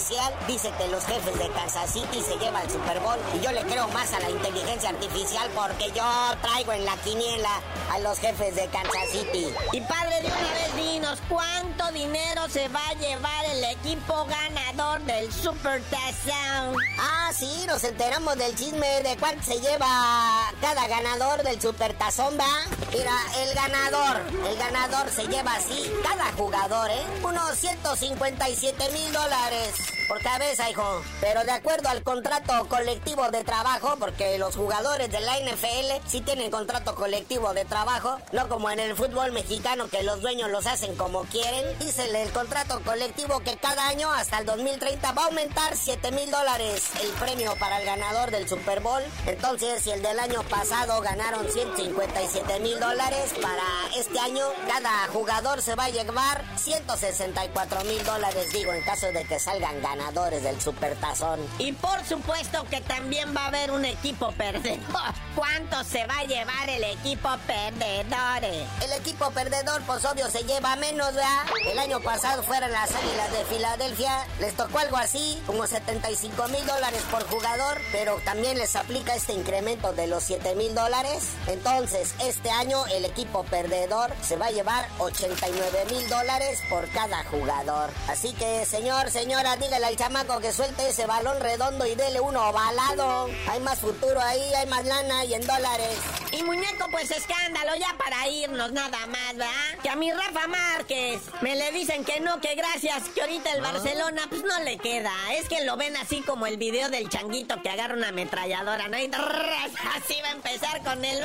dice 0.47 0.71
que 0.77 0.89
los 0.89 1.07
jefes 1.07 1.39
de 1.39 1.49
Kansas 1.53 1.91
City 1.91 2.21
se 2.21 2.37
llevan 2.37 2.63
el 2.65 2.71
Super 2.71 3.01
Bowl. 3.01 3.17
Y 3.35 3.41
yo 3.41 3.51
le 3.51 3.63
creo 3.63 3.89
más 3.89 4.13
a 4.13 4.21
la 4.21 4.29
inteligencia 4.29 4.91
artificial 4.91 5.49
porque 5.55 5.91
yo 5.93 6.05
traigo 6.43 6.73
en 6.73 6.85
la 6.85 6.95
quiniela 6.99 7.63
a 7.91 7.99
los 8.01 8.19
jefes 8.19 8.55
de 8.55 8.67
Kansas 8.69 9.09
City. 9.11 9.49
Y 9.73 9.81
padre, 9.81 10.21
de 10.21 10.29
una 10.29 10.53
vez 10.53 10.77
dinos, 10.77 11.19
¿cuánto 11.31 11.91
dinero 11.93 12.47
se 12.51 12.69
va 12.69 12.87
a 12.89 12.93
llevar 12.93 13.45
el 13.47 13.65
equipo 13.65 14.27
ganador 14.27 15.01
del 15.03 15.33
Super 15.33 15.83
Tazón? 15.85 16.77
Ah, 16.99 17.31
sí, 17.35 17.65
nos 17.67 17.83
enteramos 17.83 18.37
del 18.37 18.55
chisme 18.55 19.03
de 19.03 19.17
cuánto 19.17 19.45
se 19.45 19.59
lleva 19.61 20.53
cada 20.61 20.89
ganador 20.89 21.43
del 21.43 21.59
Super 21.59 21.97
Tazón, 21.97 22.37
¿va? 22.39 22.67
Mira, 22.93 23.17
el 23.39 23.55
ganador, 23.55 24.21
el 24.47 24.59
ganador 24.59 25.11
se 25.11 25.27
lleva 25.27 25.55
así, 25.55 25.91
cada 26.03 26.33
jugador, 26.33 26.91
¿eh? 26.91 27.05
Unos 27.23 27.57
157 27.57 28.91
mil 28.91 29.13
dólares 29.13 29.86
por 30.07 30.23
cabeza, 30.23 30.71
hijo. 30.71 31.03
Pero 31.21 31.45
de 31.45 31.53
acuerdo 31.53 31.89
al 31.89 32.03
contrato 32.03 32.67
colectivo 32.69 33.31
de 33.31 33.45
trabajo, 33.45 33.97
porque 33.99 34.39
los 34.39 34.57
jugadores 34.57 35.11
de 35.11 35.21
la 35.21 35.39
NFL 35.41 36.07
sí 36.07 36.21
tienen 36.21 36.51
contrato 36.51 36.95
colectivo 36.95 37.55
de 37.55 37.65
trabajo, 37.65 38.19
no 38.33 38.49
como 38.49 38.71
en 38.71 38.81
el 38.81 38.95
fútbol 38.95 39.33
mexicano 39.33 39.89
que 39.89 40.03
los 40.03 40.21
dueños 40.23 40.51
los 40.51 40.67
hacen 40.67 40.95
como 40.97 41.23
quieren. 41.25 41.79
Dice 41.79 42.05
el 42.07 42.31
contrato 42.33 42.81
colectivo 42.85 43.41
que 43.41 43.57
cada 43.57 43.89
año 43.89 44.11
hasta 44.13 44.39
el 44.39 44.47
2030 44.47 45.13
va 45.13 45.23
a 45.23 45.27
aumentar 45.27 45.77
7 45.77 46.13
mil 46.13 46.31
dólares 46.31 46.91
el 47.03 47.11
premio 47.13 47.55
para 47.57 47.81
el 47.81 47.87
ganador 47.87 48.31
del 48.31 48.49
Super 48.49 48.81
Bowl. 48.81 49.03
Entonces, 49.27 49.83
si 49.83 49.91
el 49.91 50.03
del 50.03 50.19
año 50.19 50.43
pasado 50.45 51.01
ganaron 51.01 51.51
157 51.51 52.61
mil 52.61 52.79
dólares, 52.79 53.35
para 53.41 53.65
este 53.97 54.19
año 54.19 54.45
cada 54.69 55.07
jugador 55.09 55.63
se 55.63 55.75
va 55.75 55.85
a 55.85 55.91
llevar 55.91 56.45
164 56.57 57.85
mil 57.85 58.05
dólares, 58.05 58.53
digo, 58.53 58.73
en 58.73 58.83
caso 58.83 59.13
de 59.13 59.25
que 59.25 59.39
salgan 59.39 59.81
ganadores 59.97 60.43
del 60.43 60.61
Supertazón. 60.61 61.41
Y 61.59 61.73
por 61.73 62.05
supuesto 62.05 62.65
que 62.71 62.81
también 62.83 63.35
va 63.35 63.45
a 63.45 63.47
haber 63.49 63.71
un 63.71 63.85
equipo 63.85 64.31
perdedor. 64.33 64.79
¿Cuánto 65.35 65.83
se 65.85 66.07
va 66.07 66.19
a 66.19 66.25
llevar 66.25 66.69
el 66.69 66.85
equipo 66.85 67.29
perdedor? 67.47 68.45
El 68.83 68.93
equipo 68.93 69.31
perdedor, 69.31 69.83
pues 69.87 70.05
obvio, 70.05 70.31
se 70.31 70.45
lleva 70.45 70.77
menos, 70.77 71.15
¿verdad? 71.15 71.45
El 71.71 71.79
año 71.79 72.01
pasado 72.01 72.43
fueron 72.43 72.71
las 72.73 72.95
Águilas 72.95 73.33
de 73.33 73.45
Filadelfia, 73.45 74.27
les 74.41 74.55
tocó 74.55 74.79
algo 74.79 74.97
así, 74.97 75.43
como 75.47 75.67
75 75.67 76.49
mil 76.49 76.65
dólares 76.67 77.03
por 77.11 77.27
jugador, 77.29 77.81
pero 77.93 78.17
también 78.25 78.59
les 78.59 78.77
aplica 78.77 79.15
este 79.15 79.33
incremento 79.33 79.93
de 79.93 80.07
los 80.07 80.23
7 80.25 80.55
mil 80.55 80.75
dólares. 80.75 81.31
Entonces, 81.47 82.15
este 82.21 82.51
año 82.51 82.87
el 82.87 83.05
equipo 83.05 83.45
perdedor 83.45 84.13
se 84.23 84.37
va 84.37 84.47
a 84.47 84.51
llevar 84.51 84.89
89 84.99 85.85
mil 85.91 86.09
dólares 86.09 86.61
por 86.69 86.89
cada 86.91 87.25
jugador. 87.25 87.91
Así 88.09 88.33
que, 88.35 88.65
señor, 88.65 89.11
señora, 89.11 89.57
dígale 89.57 89.86
al 89.87 89.97
chamaco 89.97 90.41
que 90.41 90.53
suelte 90.53 90.89
ese 90.89 91.07
balón 91.07 91.41
redondo 91.41 91.87
y 91.87 91.95
dele 91.95 92.21
uno 92.21 92.49
ovalado. 92.49 93.29
Hay 93.49 93.61
más 93.61 93.79
futuro 93.79 94.21
ahí, 94.21 94.43
hay 94.55 94.67
más 94.67 94.85
lana 94.85 95.25
y 95.25 95.35
en 95.35 95.47
dólares. 95.47 95.97
Y 96.33 96.43
muñeco, 96.43 96.89
pues 96.91 97.11
escándalo 97.11 97.77
ya 97.77 97.97
para 97.97 98.29
irnos 98.29 98.73
nada 98.73 99.07
más, 99.07 99.37
¿verdad? 99.37 99.79
Que 99.83 99.89
a 99.89 99.97
mi 99.97 100.11
Rafa 100.13 100.49
Márquez 100.49 101.23
me 101.41 101.55
le 101.55 101.71
dicen 101.71 102.05
que 102.05 102.19
no, 102.19 102.41
que 102.41 102.57
gracias, 102.57 103.09
que 103.11 103.21
ahorita 103.21 103.53
el 103.53 103.61
Barcelona 103.61 104.23
pues 104.29 104.43
no 104.43 104.59
le 104.61 104.77
queda. 104.79 105.13
Es 105.35 105.49
que 105.49 105.65
lo 105.65 105.77
ven 105.77 105.97
así 105.97 106.21
como 106.23 106.47
el 106.47 106.57
video 106.57 106.89
del 106.89 107.09
changuito 107.09 107.63
que 107.63 107.71
agarra 107.71 107.95
una 107.95 108.09
ametralladora, 108.09 108.89
¿no? 108.89 108.99
Y 108.99 109.09
así 109.15 110.21
va 110.23 110.29
a 110.29 110.33
empezar 110.33 110.83
con 110.83 111.05
el 111.05 111.23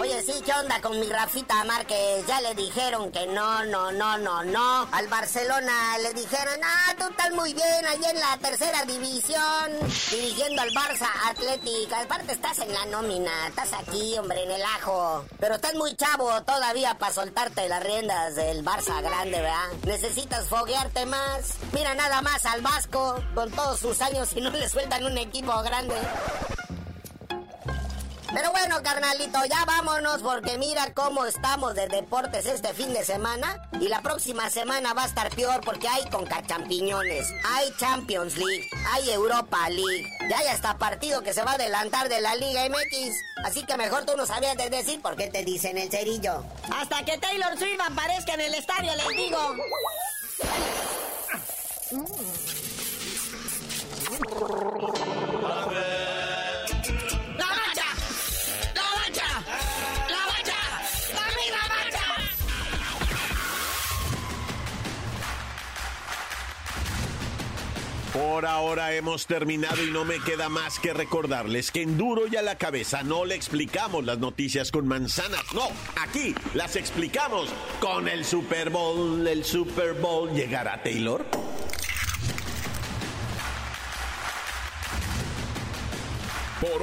Oye, 0.00 0.22
sí, 0.22 0.32
¿qué 0.44 0.52
onda 0.52 0.80
con 0.80 0.98
mi 0.98 1.06
Rafita 1.06 1.62
Márquez? 1.64 2.26
Ya 2.26 2.40
le 2.40 2.54
dijeron 2.54 3.12
que 3.12 3.26
no, 3.26 3.64
no, 3.66 3.92
no, 3.92 4.16
no, 4.16 4.42
no. 4.44 4.88
Al 4.92 5.08
Barcelona 5.08 5.98
le 6.02 6.14
dijeron, 6.14 6.58
ah, 6.64 6.94
tú 6.98 7.04
estás 7.10 7.30
muy 7.32 7.52
bien 7.52 7.86
ahí 7.86 8.00
en 8.04 8.18
la 8.18 8.38
tercera 8.38 8.84
división, 8.84 9.72
dirigiendo 10.10 10.62
al 10.62 10.70
Barça 10.70 11.06
Atlético. 11.28 11.96
Aparte 11.96 12.32
estás 12.32 12.58
en 12.60 12.72
la 12.72 12.86
nómina, 12.86 13.48
estás 13.48 13.72
aquí, 13.74 14.16
hombre, 14.18 14.42
en 14.42 14.52
el 14.52 14.62
ajo. 14.62 15.24
Pero 15.38 15.56
estás 15.56 15.74
muy 15.74 15.94
chavo 15.96 16.42
todavía 16.42 16.96
para 16.98 17.12
soltarte 17.12 17.68
las 17.68 17.82
riendas 17.82 18.36
del 18.36 18.64
Barça 18.64 19.02
grande, 19.02 19.40
¿verdad? 19.40 19.68
Necesitas 19.84 20.48
foguearte 20.48 21.04
más. 21.06 21.56
Mira 21.72 21.94
nada 21.94 22.22
más 22.22 22.46
al 22.46 22.62
Vasco, 22.62 23.22
con 23.34 23.50
todos 23.50 23.78
sus 23.80 24.00
años 24.00 24.30
y 24.34 24.40
no 24.40 24.50
le 24.50 24.68
sueltan 24.68 25.04
un 25.04 25.18
equipo 25.18 25.52
grande. 25.62 25.96
Pero 28.32 28.52
bueno, 28.52 28.76
carnalito, 28.82 29.44
ya 29.46 29.64
vámonos 29.64 30.22
porque 30.22 30.56
mira 30.56 30.94
cómo 30.94 31.24
estamos 31.24 31.74
de 31.74 31.88
deportes 31.88 32.46
este 32.46 32.72
fin 32.74 32.92
de 32.92 33.04
semana. 33.04 33.68
Y 33.80 33.88
la 33.88 34.02
próxima 34.02 34.48
semana 34.50 34.94
va 34.94 35.02
a 35.02 35.06
estar 35.06 35.34
peor 35.34 35.60
porque 35.64 35.88
hay 35.88 36.08
conca 36.10 36.40
champiñones, 36.46 37.26
hay 37.44 37.72
Champions 37.78 38.36
League, 38.36 38.68
hay 38.92 39.10
Europa 39.10 39.68
League. 39.68 40.08
Ya 40.28 40.38
hay 40.38 40.46
hasta 40.46 40.78
partido 40.78 41.22
que 41.22 41.34
se 41.34 41.42
va 41.42 41.52
a 41.52 41.54
adelantar 41.54 42.08
de 42.08 42.20
la 42.20 42.36
Liga 42.36 42.68
MX. 42.68 43.16
Así 43.44 43.64
que 43.64 43.76
mejor 43.76 44.04
tú 44.04 44.16
no 44.16 44.26
sabías 44.26 44.56
de 44.56 44.70
decir 44.70 45.02
por 45.02 45.16
qué 45.16 45.26
te 45.26 45.44
dicen 45.44 45.76
el 45.76 45.90
cerillo. 45.90 46.44
Hasta 46.72 47.04
que 47.04 47.18
Taylor 47.18 47.58
Swift 47.58 47.80
aparezca 47.80 48.34
en 48.34 48.42
el 48.42 48.54
estadio, 48.54 48.92
les 48.94 49.08
digo. 49.08 49.56
Por 68.30 68.46
ahora 68.46 68.94
hemos 68.94 69.26
terminado 69.26 69.82
y 69.82 69.90
no 69.90 70.04
me 70.04 70.20
queda 70.20 70.48
más 70.48 70.78
que 70.78 70.94
recordarles 70.94 71.72
que 71.72 71.82
en 71.82 71.98
Duro 71.98 72.28
y 72.30 72.36
a 72.36 72.42
la 72.42 72.56
cabeza 72.56 73.02
no 73.02 73.24
le 73.24 73.34
explicamos 73.34 74.04
las 74.04 74.20
noticias 74.20 74.70
con 74.70 74.86
manzanas, 74.86 75.42
no, 75.52 75.64
aquí 76.00 76.32
las 76.54 76.76
explicamos 76.76 77.50
con 77.80 78.06
el 78.06 78.24
Super 78.24 78.70
Bowl. 78.70 79.26
El 79.26 79.44
Super 79.44 79.94
Bowl 79.94 80.30
llegará 80.30 80.80
Taylor. 80.80 81.26